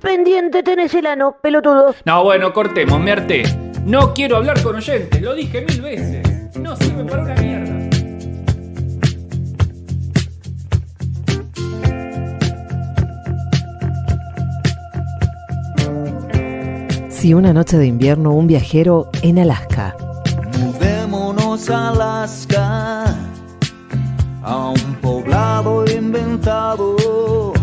Pendiente 0.00 0.62
tenés 0.62 0.92
el 0.94 1.06
ano, 1.06 1.38
pelotudo. 1.40 1.94
No, 2.04 2.22
bueno, 2.22 2.52
cortemos, 2.52 3.00
me 3.00 3.12
harté. 3.12 3.44
No 3.84 4.12
quiero 4.12 4.36
hablar 4.36 4.62
con 4.62 4.76
oyentes, 4.76 5.22
lo 5.22 5.34
dije 5.34 5.62
mil 5.62 5.80
veces. 5.80 6.56
No 6.56 6.76
sirve 6.76 7.04
para 7.04 7.22
una 7.22 7.34
mierda. 7.36 7.76
Si 17.08 17.32
una 17.32 17.54
noche 17.54 17.78
de 17.78 17.86
invierno 17.86 18.32
un 18.32 18.46
viajero 18.46 19.08
en 19.22 19.38
Alaska. 19.38 19.96
Mudémonos 20.60 21.70
a 21.70 21.88
Alaska, 21.88 23.16
a 24.42 24.68
un 24.68 24.94
poblado 25.00 25.84
inventado 25.90 27.55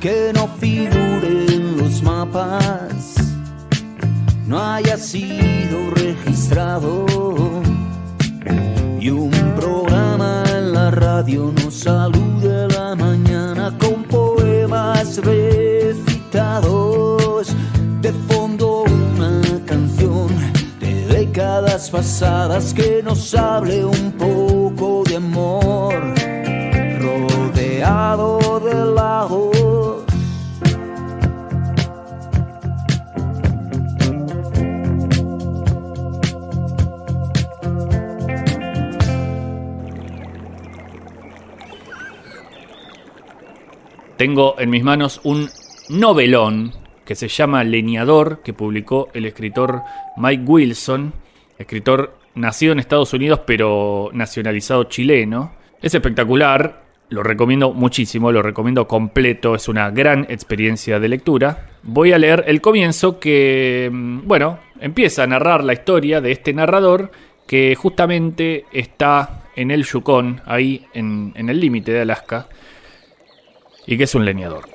que 0.00 0.32
no 0.32 0.48
figure 0.60 1.46
en 1.54 1.76
los 1.76 2.02
mapas, 2.02 3.16
no 4.46 4.58
haya 4.62 4.96
sido 4.96 5.90
registrado. 5.90 7.04
Y 9.00 9.10
un 9.10 9.30
programa 9.56 10.44
en 10.50 10.72
la 10.72 10.90
radio 10.90 11.52
nos 11.62 11.74
salude 11.74 12.64
a 12.64 12.68
la 12.68 12.94
mañana 12.94 13.76
con 13.78 14.04
poemas 14.04 15.16
recitados. 15.18 16.68
De 18.00 18.12
fondo 18.28 18.84
una 18.84 19.42
canción 19.66 20.28
de 20.80 21.06
décadas 21.06 21.90
pasadas 21.90 22.72
que 22.72 23.02
nos 23.02 23.34
hable 23.34 23.84
un 23.84 24.12
poco 24.12 25.02
de 25.08 25.16
amor, 25.16 25.94
rodeado 27.00 28.60
de 28.60 28.74
lagos. 28.94 29.57
Tengo 44.18 44.56
en 44.58 44.68
mis 44.68 44.82
manos 44.82 45.20
un 45.22 45.48
novelón 45.90 46.72
que 47.04 47.14
se 47.14 47.28
llama 47.28 47.62
Leñador, 47.62 48.42
que 48.42 48.52
publicó 48.52 49.10
el 49.14 49.26
escritor 49.26 49.82
Mike 50.16 50.42
Wilson, 50.44 51.12
escritor 51.56 52.18
nacido 52.34 52.72
en 52.72 52.80
Estados 52.80 53.12
Unidos 53.12 53.42
pero 53.46 54.10
nacionalizado 54.12 54.82
chileno. 54.84 55.52
Es 55.80 55.94
espectacular, 55.94 56.82
lo 57.10 57.22
recomiendo 57.22 57.72
muchísimo, 57.72 58.32
lo 58.32 58.42
recomiendo 58.42 58.88
completo, 58.88 59.54
es 59.54 59.68
una 59.68 59.88
gran 59.92 60.26
experiencia 60.28 60.98
de 60.98 61.08
lectura. 61.10 61.68
Voy 61.84 62.12
a 62.12 62.18
leer 62.18 62.42
el 62.48 62.60
comienzo 62.60 63.20
que, 63.20 63.88
mm, 63.90 64.26
bueno, 64.26 64.58
empieza 64.80 65.22
a 65.22 65.26
narrar 65.28 65.62
la 65.62 65.74
historia 65.74 66.20
de 66.20 66.32
este 66.32 66.52
narrador 66.52 67.12
que 67.46 67.76
justamente 67.76 68.64
está 68.72 69.44
en 69.54 69.70
el 69.70 69.84
Yukon, 69.84 70.42
ahí 70.44 70.84
en, 70.92 71.32
en 71.36 71.48
el 71.48 71.60
límite 71.60 71.92
de 71.92 72.00
Alaska, 72.00 72.48
y 73.88 73.96
que 73.96 74.04
es 74.04 74.14
un 74.14 74.26
leñador. 74.26 74.68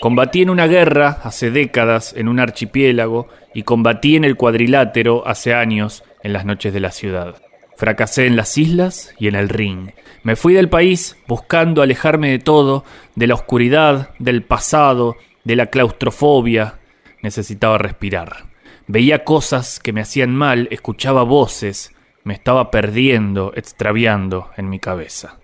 Combatí 0.00 0.42
en 0.42 0.50
una 0.50 0.66
guerra 0.66 1.20
hace 1.22 1.50
décadas 1.50 2.14
en 2.16 2.28
un 2.28 2.40
archipiélago 2.40 3.28
y 3.52 3.62
combatí 3.62 4.16
en 4.16 4.24
el 4.24 4.36
cuadrilátero 4.36 5.26
hace 5.26 5.54
años 5.54 6.02
en 6.22 6.32
las 6.32 6.46
noches 6.46 6.72
de 6.72 6.80
la 6.80 6.90
ciudad. 6.90 7.36
Fracasé 7.76 8.26
en 8.26 8.36
las 8.36 8.56
islas 8.56 9.14
y 9.18 9.28
en 9.28 9.34
el 9.34 9.50
ring. 9.50 9.90
Me 10.22 10.36
fui 10.36 10.54
del 10.54 10.70
país 10.70 11.16
buscando 11.26 11.82
alejarme 11.82 12.30
de 12.30 12.38
todo, 12.38 12.84
de 13.16 13.26
la 13.26 13.34
oscuridad, 13.34 14.10
del 14.18 14.42
pasado, 14.44 15.16
de 15.44 15.56
la 15.56 15.66
claustrofobia. 15.66 16.78
Necesitaba 17.22 17.76
respirar. 17.76 18.46
Veía 18.86 19.24
cosas 19.24 19.78
que 19.78 19.92
me 19.92 20.00
hacían 20.00 20.34
mal, 20.34 20.68
escuchaba 20.70 21.22
voces, 21.22 21.93
me 22.24 22.34
estaba 22.34 22.70
perdiendo, 22.70 23.52
extraviando 23.54 24.50
en 24.56 24.68
mi 24.68 24.80
cabeza. 24.80 25.38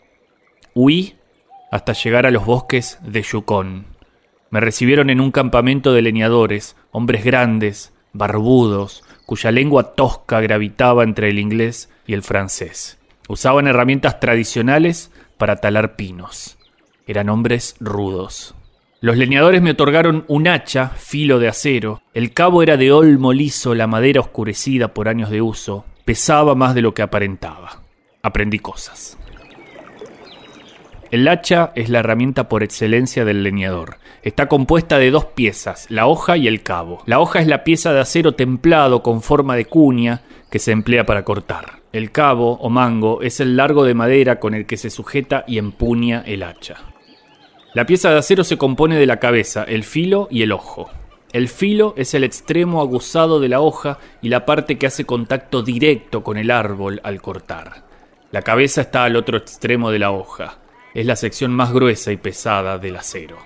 Huí 0.75 1.17
hasta 1.71 1.93
llegar 1.93 2.27
a 2.27 2.31
los 2.31 2.45
bosques 2.45 2.99
de 3.03 3.23
Yukon. 3.23 3.87
Me 4.51 4.61
recibieron 4.61 5.11
en 5.11 5.21
un 5.21 5.31
campamento 5.31 5.93
de 5.93 6.03
leñadores, 6.03 6.77
hombres 6.91 7.25
grandes, 7.25 7.93
barbudos, 8.13 9.05
cuya 9.27 9.53
lengua 9.53 9.95
tosca 9.95 10.41
gravitaba 10.41 11.05
entre 11.05 11.31
el 11.31 11.39
inglés 11.39 11.91
y 12.07 12.15
el 12.15 12.23
francés. 12.23 12.99
Usaban 13.29 13.69
herramientas 13.69 14.19
tradicionales 14.19 15.13
para 15.39 15.57
talar 15.57 15.95
pinos. 15.95 16.59
Eran 17.07 17.29
hombres 17.29 17.77
rudos. 17.79 18.57
Los 19.01 19.17
leñadores 19.17 19.63
me 19.63 19.71
otorgaron 19.71 20.25
un 20.29 20.49
hacha, 20.49 20.89
filo 20.89 21.39
de 21.39 21.49
acero. 21.49 22.03
El 22.13 22.33
cabo 22.33 22.63
era 22.63 22.77
de 22.77 22.93
olmo 22.93 23.33
liso, 23.33 23.75
la 23.75 23.87
madera 23.87 24.21
oscurecida 24.21 24.93
por 24.93 25.09
años 25.09 25.31
de 25.31 25.41
uso. 25.41 25.85
Pesaba 26.05 26.55
más 26.55 26.75
de 26.75 26.83
lo 26.83 26.95
que 26.95 27.03
aparentaba. 27.03 27.83
Aprendí 28.23 28.59
cosas. 28.59 29.19
El 31.11 31.27
hacha 31.27 31.73
es 31.75 31.89
la 31.89 31.99
herramienta 31.99 32.49
por 32.49 32.63
excelencia 32.63 33.25
del 33.25 33.43
leñador. 33.43 33.97
Está 34.23 34.47
compuesta 34.47 34.99
de 34.99 35.11
dos 35.11 35.25
piezas, 35.25 35.87
la 35.91 36.07
hoja 36.07 36.37
y 36.37 36.47
el 36.47 36.63
cabo. 36.63 37.03
La 37.07 37.19
hoja 37.19 37.41
es 37.41 37.49
la 37.49 37.65
pieza 37.65 37.93
de 37.93 38.01
acero 38.01 38.35
templado 38.37 39.03
con 39.03 39.21
forma 39.21 39.57
de 39.57 39.65
cuña 39.65 40.23
que 40.51 40.61
se 40.61 40.71
emplea 40.71 41.07
para 41.07 41.25
cortar. 41.25 41.81
El 41.93 42.13
cabo 42.13 42.53
o 42.61 42.71
mango 42.71 43.23
es 43.23 43.41
el 43.41 43.57
largo 43.57 43.83
de 43.83 43.95
madera 43.95 44.39
con 44.39 44.55
el 44.55 44.67
que 44.67 44.77
se 44.77 44.91
sujeta 44.91 45.45
y 45.49 45.59
empuña 45.59 46.23
el 46.25 46.45
hacha. 46.45 46.77
La 47.75 47.87
pieza 47.87 48.11
de 48.11 48.19
acero 48.19 48.45
se 48.45 48.59
compone 48.59 48.97
de 48.97 49.07
la 49.07 49.19
cabeza, 49.19 49.65
el 49.65 49.83
filo 49.83 50.29
y 50.31 50.43
el 50.43 50.53
ojo. 50.53 50.91
El 51.33 51.49
filo 51.49 51.95
es 51.97 52.15
el 52.15 52.25
extremo 52.25 52.81
aguzado 52.81 53.39
de 53.39 53.49
la 53.49 53.61
hoja 53.61 53.99
y 54.21 54.31
la 54.31 54.45
parte 54.45 54.79
que 54.79 54.89
hace 54.89 55.05
contacto 55.05 55.63
directo 55.63 56.25
con 56.25 56.37
el 56.37 56.51
árbol 56.51 57.01
al 57.05 57.23
cortar. 57.23 57.85
La 58.33 58.43
cabeza 58.43 58.81
está 58.81 59.05
al 59.05 59.15
otro 59.15 59.39
extremo 59.39 59.93
de 59.93 60.01
la 60.01 60.11
hoja. 60.11 60.59
Es 60.93 61.07
la 61.07 61.15
sección 61.15 61.53
más 61.53 61.73
gruesa 61.73 62.11
y 62.11 62.17
pesada 62.17 62.79
del 62.79 62.97
acero. 62.97 63.37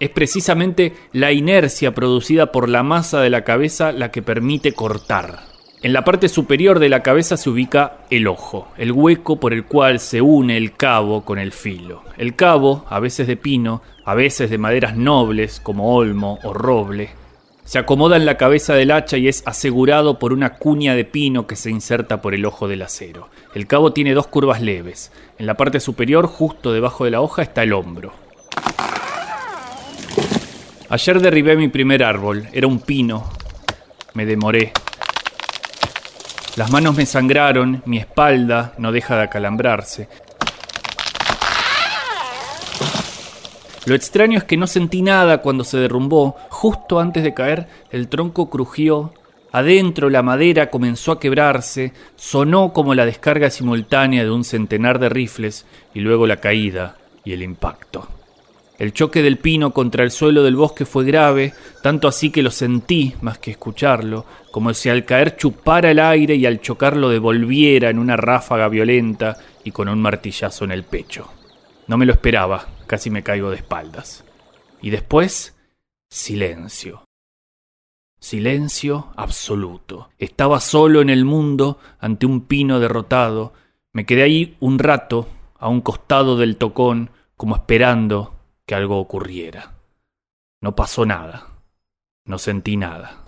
Es 0.00 0.08
precisamente 0.08 0.94
la 1.12 1.30
inercia 1.32 1.94
producida 1.94 2.52
por 2.52 2.70
la 2.70 2.82
masa 2.82 3.20
de 3.20 3.30
la 3.30 3.44
cabeza 3.44 3.92
la 3.92 4.10
que 4.10 4.22
permite 4.22 4.72
cortar. 4.72 5.51
En 5.82 5.92
la 5.92 6.04
parte 6.04 6.28
superior 6.28 6.78
de 6.78 6.88
la 6.88 7.02
cabeza 7.02 7.36
se 7.36 7.50
ubica 7.50 7.98
el 8.08 8.28
ojo, 8.28 8.68
el 8.78 8.92
hueco 8.92 9.40
por 9.40 9.52
el 9.52 9.64
cual 9.64 9.98
se 9.98 10.20
une 10.20 10.56
el 10.56 10.74
cabo 10.76 11.24
con 11.24 11.40
el 11.40 11.50
filo. 11.50 12.04
El 12.16 12.36
cabo, 12.36 12.86
a 12.88 13.00
veces 13.00 13.26
de 13.26 13.36
pino, 13.36 13.82
a 14.04 14.14
veces 14.14 14.48
de 14.48 14.58
maderas 14.58 14.96
nobles 14.96 15.58
como 15.58 15.96
olmo 15.96 16.38
o 16.44 16.52
roble, 16.52 17.10
se 17.64 17.80
acomoda 17.80 18.16
en 18.16 18.26
la 18.26 18.36
cabeza 18.36 18.74
del 18.74 18.92
hacha 18.92 19.16
y 19.16 19.26
es 19.26 19.42
asegurado 19.44 20.20
por 20.20 20.32
una 20.32 20.54
cuña 20.54 20.94
de 20.94 21.04
pino 21.04 21.48
que 21.48 21.56
se 21.56 21.70
inserta 21.70 22.22
por 22.22 22.32
el 22.32 22.44
ojo 22.44 22.68
del 22.68 22.82
acero. 22.82 23.28
El 23.52 23.66
cabo 23.66 23.92
tiene 23.92 24.14
dos 24.14 24.28
curvas 24.28 24.60
leves. 24.60 25.10
En 25.36 25.46
la 25.46 25.56
parte 25.56 25.80
superior, 25.80 26.28
justo 26.28 26.72
debajo 26.72 27.04
de 27.04 27.10
la 27.10 27.20
hoja, 27.20 27.42
está 27.42 27.64
el 27.64 27.72
hombro. 27.72 28.12
Ayer 30.88 31.20
derribé 31.20 31.56
mi 31.56 31.66
primer 31.66 32.04
árbol. 32.04 32.46
Era 32.52 32.68
un 32.68 32.78
pino. 32.78 33.24
Me 34.14 34.26
demoré. 34.26 34.72
Las 36.56 36.70
manos 36.70 36.96
me 36.96 37.06
sangraron, 37.06 37.82
mi 37.86 37.98
espalda 37.98 38.74
no 38.78 38.92
deja 38.92 39.16
de 39.16 39.22
acalambrarse. 39.22 40.08
Lo 43.86 43.94
extraño 43.94 44.38
es 44.38 44.44
que 44.44 44.56
no 44.56 44.66
sentí 44.66 45.02
nada 45.02 45.38
cuando 45.38 45.64
se 45.64 45.78
derrumbó. 45.78 46.36
Justo 46.50 47.00
antes 47.00 47.24
de 47.24 47.34
caer, 47.34 47.68
el 47.90 48.08
tronco 48.08 48.48
crujió 48.48 49.12
Adentro 49.52 50.08
la 50.08 50.22
madera 50.22 50.70
comenzó 50.70 51.12
a 51.12 51.20
quebrarse, 51.20 51.92
sonó 52.16 52.72
como 52.72 52.94
la 52.94 53.04
descarga 53.04 53.50
simultánea 53.50 54.24
de 54.24 54.30
un 54.30 54.44
centenar 54.44 54.98
de 54.98 55.10
rifles 55.10 55.66
y 55.92 56.00
luego 56.00 56.26
la 56.26 56.38
caída 56.38 56.96
y 57.22 57.34
el 57.34 57.42
impacto. 57.42 58.08
El 58.82 58.92
choque 58.92 59.22
del 59.22 59.38
pino 59.38 59.72
contra 59.72 60.02
el 60.02 60.10
suelo 60.10 60.42
del 60.42 60.56
bosque 60.56 60.84
fue 60.84 61.04
grave, 61.04 61.54
tanto 61.84 62.08
así 62.08 62.30
que 62.30 62.42
lo 62.42 62.50
sentí 62.50 63.14
más 63.20 63.38
que 63.38 63.52
escucharlo, 63.52 64.26
como 64.50 64.74
si 64.74 64.88
al 64.88 65.04
caer 65.04 65.36
chupara 65.36 65.92
el 65.92 66.00
aire 66.00 66.34
y 66.34 66.46
al 66.46 66.60
chocar 66.60 66.96
lo 66.96 67.08
devolviera 67.08 67.90
en 67.90 68.00
una 68.00 68.16
ráfaga 68.16 68.66
violenta 68.66 69.36
y 69.62 69.70
con 69.70 69.88
un 69.88 70.02
martillazo 70.02 70.64
en 70.64 70.72
el 70.72 70.82
pecho. 70.82 71.30
No 71.86 71.96
me 71.96 72.06
lo 72.06 72.12
esperaba, 72.12 72.66
casi 72.88 73.08
me 73.08 73.22
caigo 73.22 73.50
de 73.50 73.58
espaldas. 73.58 74.24
Y 74.80 74.90
después, 74.90 75.56
silencio. 76.10 77.04
Silencio 78.18 79.12
absoluto. 79.14 80.08
Estaba 80.18 80.58
solo 80.58 81.02
en 81.02 81.10
el 81.10 81.24
mundo 81.24 81.78
ante 82.00 82.26
un 82.26 82.46
pino 82.46 82.80
derrotado. 82.80 83.52
Me 83.92 84.06
quedé 84.06 84.24
ahí 84.24 84.56
un 84.58 84.80
rato, 84.80 85.28
a 85.56 85.68
un 85.68 85.82
costado 85.82 86.36
del 86.36 86.56
tocón, 86.56 87.10
como 87.36 87.54
esperando 87.54 88.41
que 88.72 88.76
algo 88.76 88.98
ocurriera. 88.98 89.74
No 90.62 90.74
pasó 90.74 91.04
nada. 91.04 91.46
No 92.24 92.38
sentí 92.38 92.78
nada. 92.78 93.22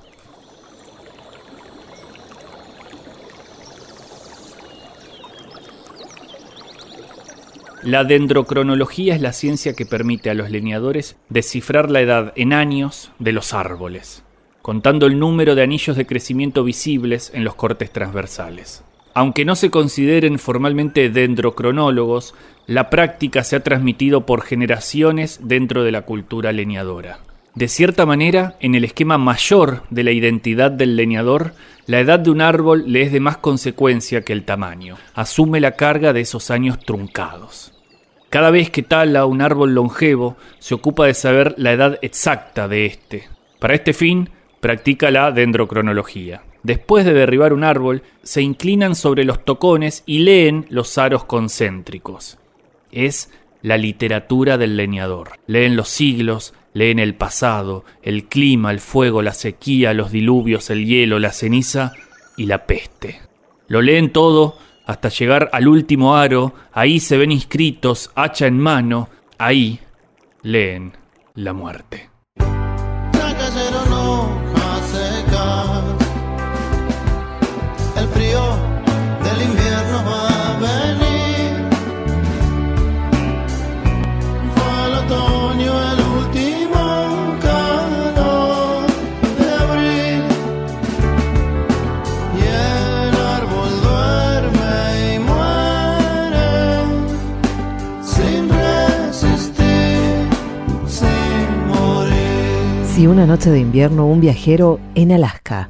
La 7.82 8.04
dendrocronología 8.04 9.14
es 9.14 9.20
la 9.20 9.34
ciencia 9.34 9.74
que 9.74 9.84
permite 9.84 10.30
a 10.30 10.34
los 10.34 10.50
leñadores 10.50 11.18
descifrar 11.28 11.90
la 11.90 12.00
edad 12.00 12.32
en 12.36 12.54
años 12.54 13.12
de 13.18 13.32
los 13.32 13.52
árboles, 13.52 14.24
contando 14.62 15.04
el 15.04 15.18
número 15.18 15.54
de 15.54 15.62
anillos 15.62 15.98
de 15.98 16.06
crecimiento 16.06 16.64
visibles 16.64 17.30
en 17.34 17.44
los 17.44 17.54
cortes 17.54 17.90
transversales. 17.90 18.82
Aunque 19.14 19.44
no 19.44 19.54
se 19.54 19.70
consideren 19.70 20.40
formalmente 20.40 21.08
dendrocronólogos, 21.08 22.34
la 22.66 22.90
práctica 22.90 23.44
se 23.44 23.56
ha 23.56 23.62
transmitido 23.62 24.26
por 24.26 24.42
generaciones 24.42 25.38
dentro 25.42 25.84
de 25.84 25.92
la 25.92 26.02
cultura 26.02 26.52
leñadora. 26.52 27.20
De 27.54 27.68
cierta 27.68 28.04
manera, 28.04 28.56
en 28.58 28.74
el 28.74 28.84
esquema 28.84 29.16
mayor 29.16 29.84
de 29.88 30.02
la 30.02 30.10
identidad 30.10 30.72
del 30.72 30.96
leñador, 30.96 31.52
la 31.86 32.00
edad 32.00 32.18
de 32.18 32.30
un 32.30 32.40
árbol 32.40 32.84
le 32.88 33.02
es 33.02 33.12
de 33.12 33.20
más 33.20 33.36
consecuencia 33.36 34.22
que 34.22 34.32
el 34.32 34.44
tamaño. 34.44 34.96
Asume 35.14 35.60
la 35.60 35.76
carga 35.76 36.12
de 36.12 36.22
esos 36.22 36.50
años 36.50 36.80
truncados. 36.80 37.72
Cada 38.30 38.50
vez 38.50 38.70
que 38.70 38.82
tala 38.82 39.26
un 39.26 39.40
árbol 39.40 39.74
longevo, 39.74 40.36
se 40.58 40.74
ocupa 40.74 41.06
de 41.06 41.14
saber 41.14 41.54
la 41.56 41.70
edad 41.70 42.00
exacta 42.02 42.66
de 42.66 42.86
éste. 42.86 43.28
Para 43.60 43.74
este 43.74 43.92
fin, 43.92 44.30
practica 44.58 45.12
la 45.12 45.30
dendrocronología. 45.30 46.42
Después 46.64 47.04
de 47.04 47.12
derribar 47.12 47.52
un 47.52 47.62
árbol, 47.62 48.02
se 48.22 48.40
inclinan 48.40 48.96
sobre 48.96 49.24
los 49.24 49.44
tocones 49.44 50.02
y 50.06 50.20
leen 50.20 50.66
los 50.70 50.96
aros 50.96 51.24
concéntricos. 51.24 52.38
Es 52.90 53.30
la 53.60 53.76
literatura 53.76 54.56
del 54.56 54.76
leñador. 54.76 55.32
Leen 55.46 55.76
los 55.76 55.90
siglos, 55.90 56.54
leen 56.72 56.98
el 56.98 57.14
pasado, 57.14 57.84
el 58.02 58.24
clima, 58.24 58.70
el 58.70 58.80
fuego, 58.80 59.20
la 59.20 59.34
sequía, 59.34 59.92
los 59.92 60.10
diluvios, 60.10 60.70
el 60.70 60.86
hielo, 60.86 61.18
la 61.18 61.32
ceniza 61.32 61.92
y 62.38 62.46
la 62.46 62.64
peste. 62.64 63.20
Lo 63.68 63.82
leen 63.82 64.10
todo 64.10 64.56
hasta 64.86 65.10
llegar 65.10 65.50
al 65.52 65.68
último 65.68 66.16
aro, 66.16 66.54
ahí 66.72 66.98
se 66.98 67.18
ven 67.18 67.30
inscritos, 67.30 68.10
hacha 68.14 68.46
en 68.46 68.58
mano, 68.58 69.10
ahí 69.36 69.80
leen 70.42 70.92
la 71.34 71.52
muerte. 71.52 72.13
Morir. 102.94 103.00
Si 103.00 103.06
una 103.06 103.26
noche 103.26 103.50
de 103.50 103.58
invierno 103.58 104.06
un 104.06 104.20
viajero 104.20 104.78
en 104.94 105.12
Alaska. 105.12 105.68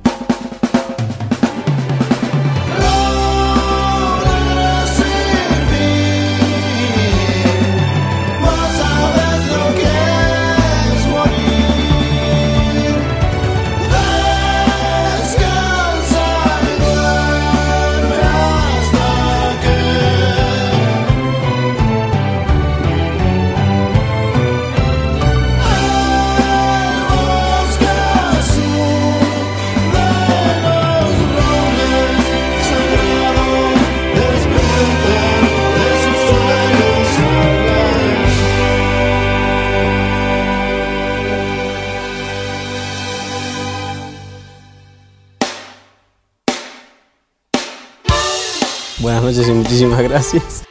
Noches 49.25 49.49
y 49.49 49.53
muchísimas 49.53 50.03
gracias. 50.03 50.65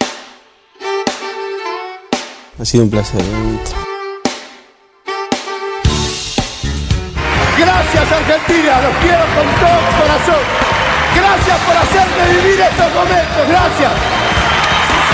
Ha 2.60 2.66
sido 2.66 2.84
un 2.84 2.90
placer. 2.90 3.22
Gracias 7.58 8.12
Argentina, 8.12 8.82
los 8.82 8.96
quiero 8.98 9.26
con 9.36 9.48
todo 9.60 9.78
mi 9.82 9.94
corazón. 10.02 10.44
Gracias 11.16 11.58
por 11.66 11.78
hacerme 11.78 12.42
vivir 12.42 12.60
estos 12.62 12.94
momentos, 12.94 13.48
gracias. 13.50 13.92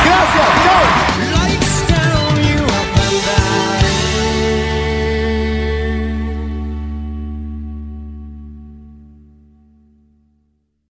Gracias, 0.05 0.47
chao. 0.63 1.28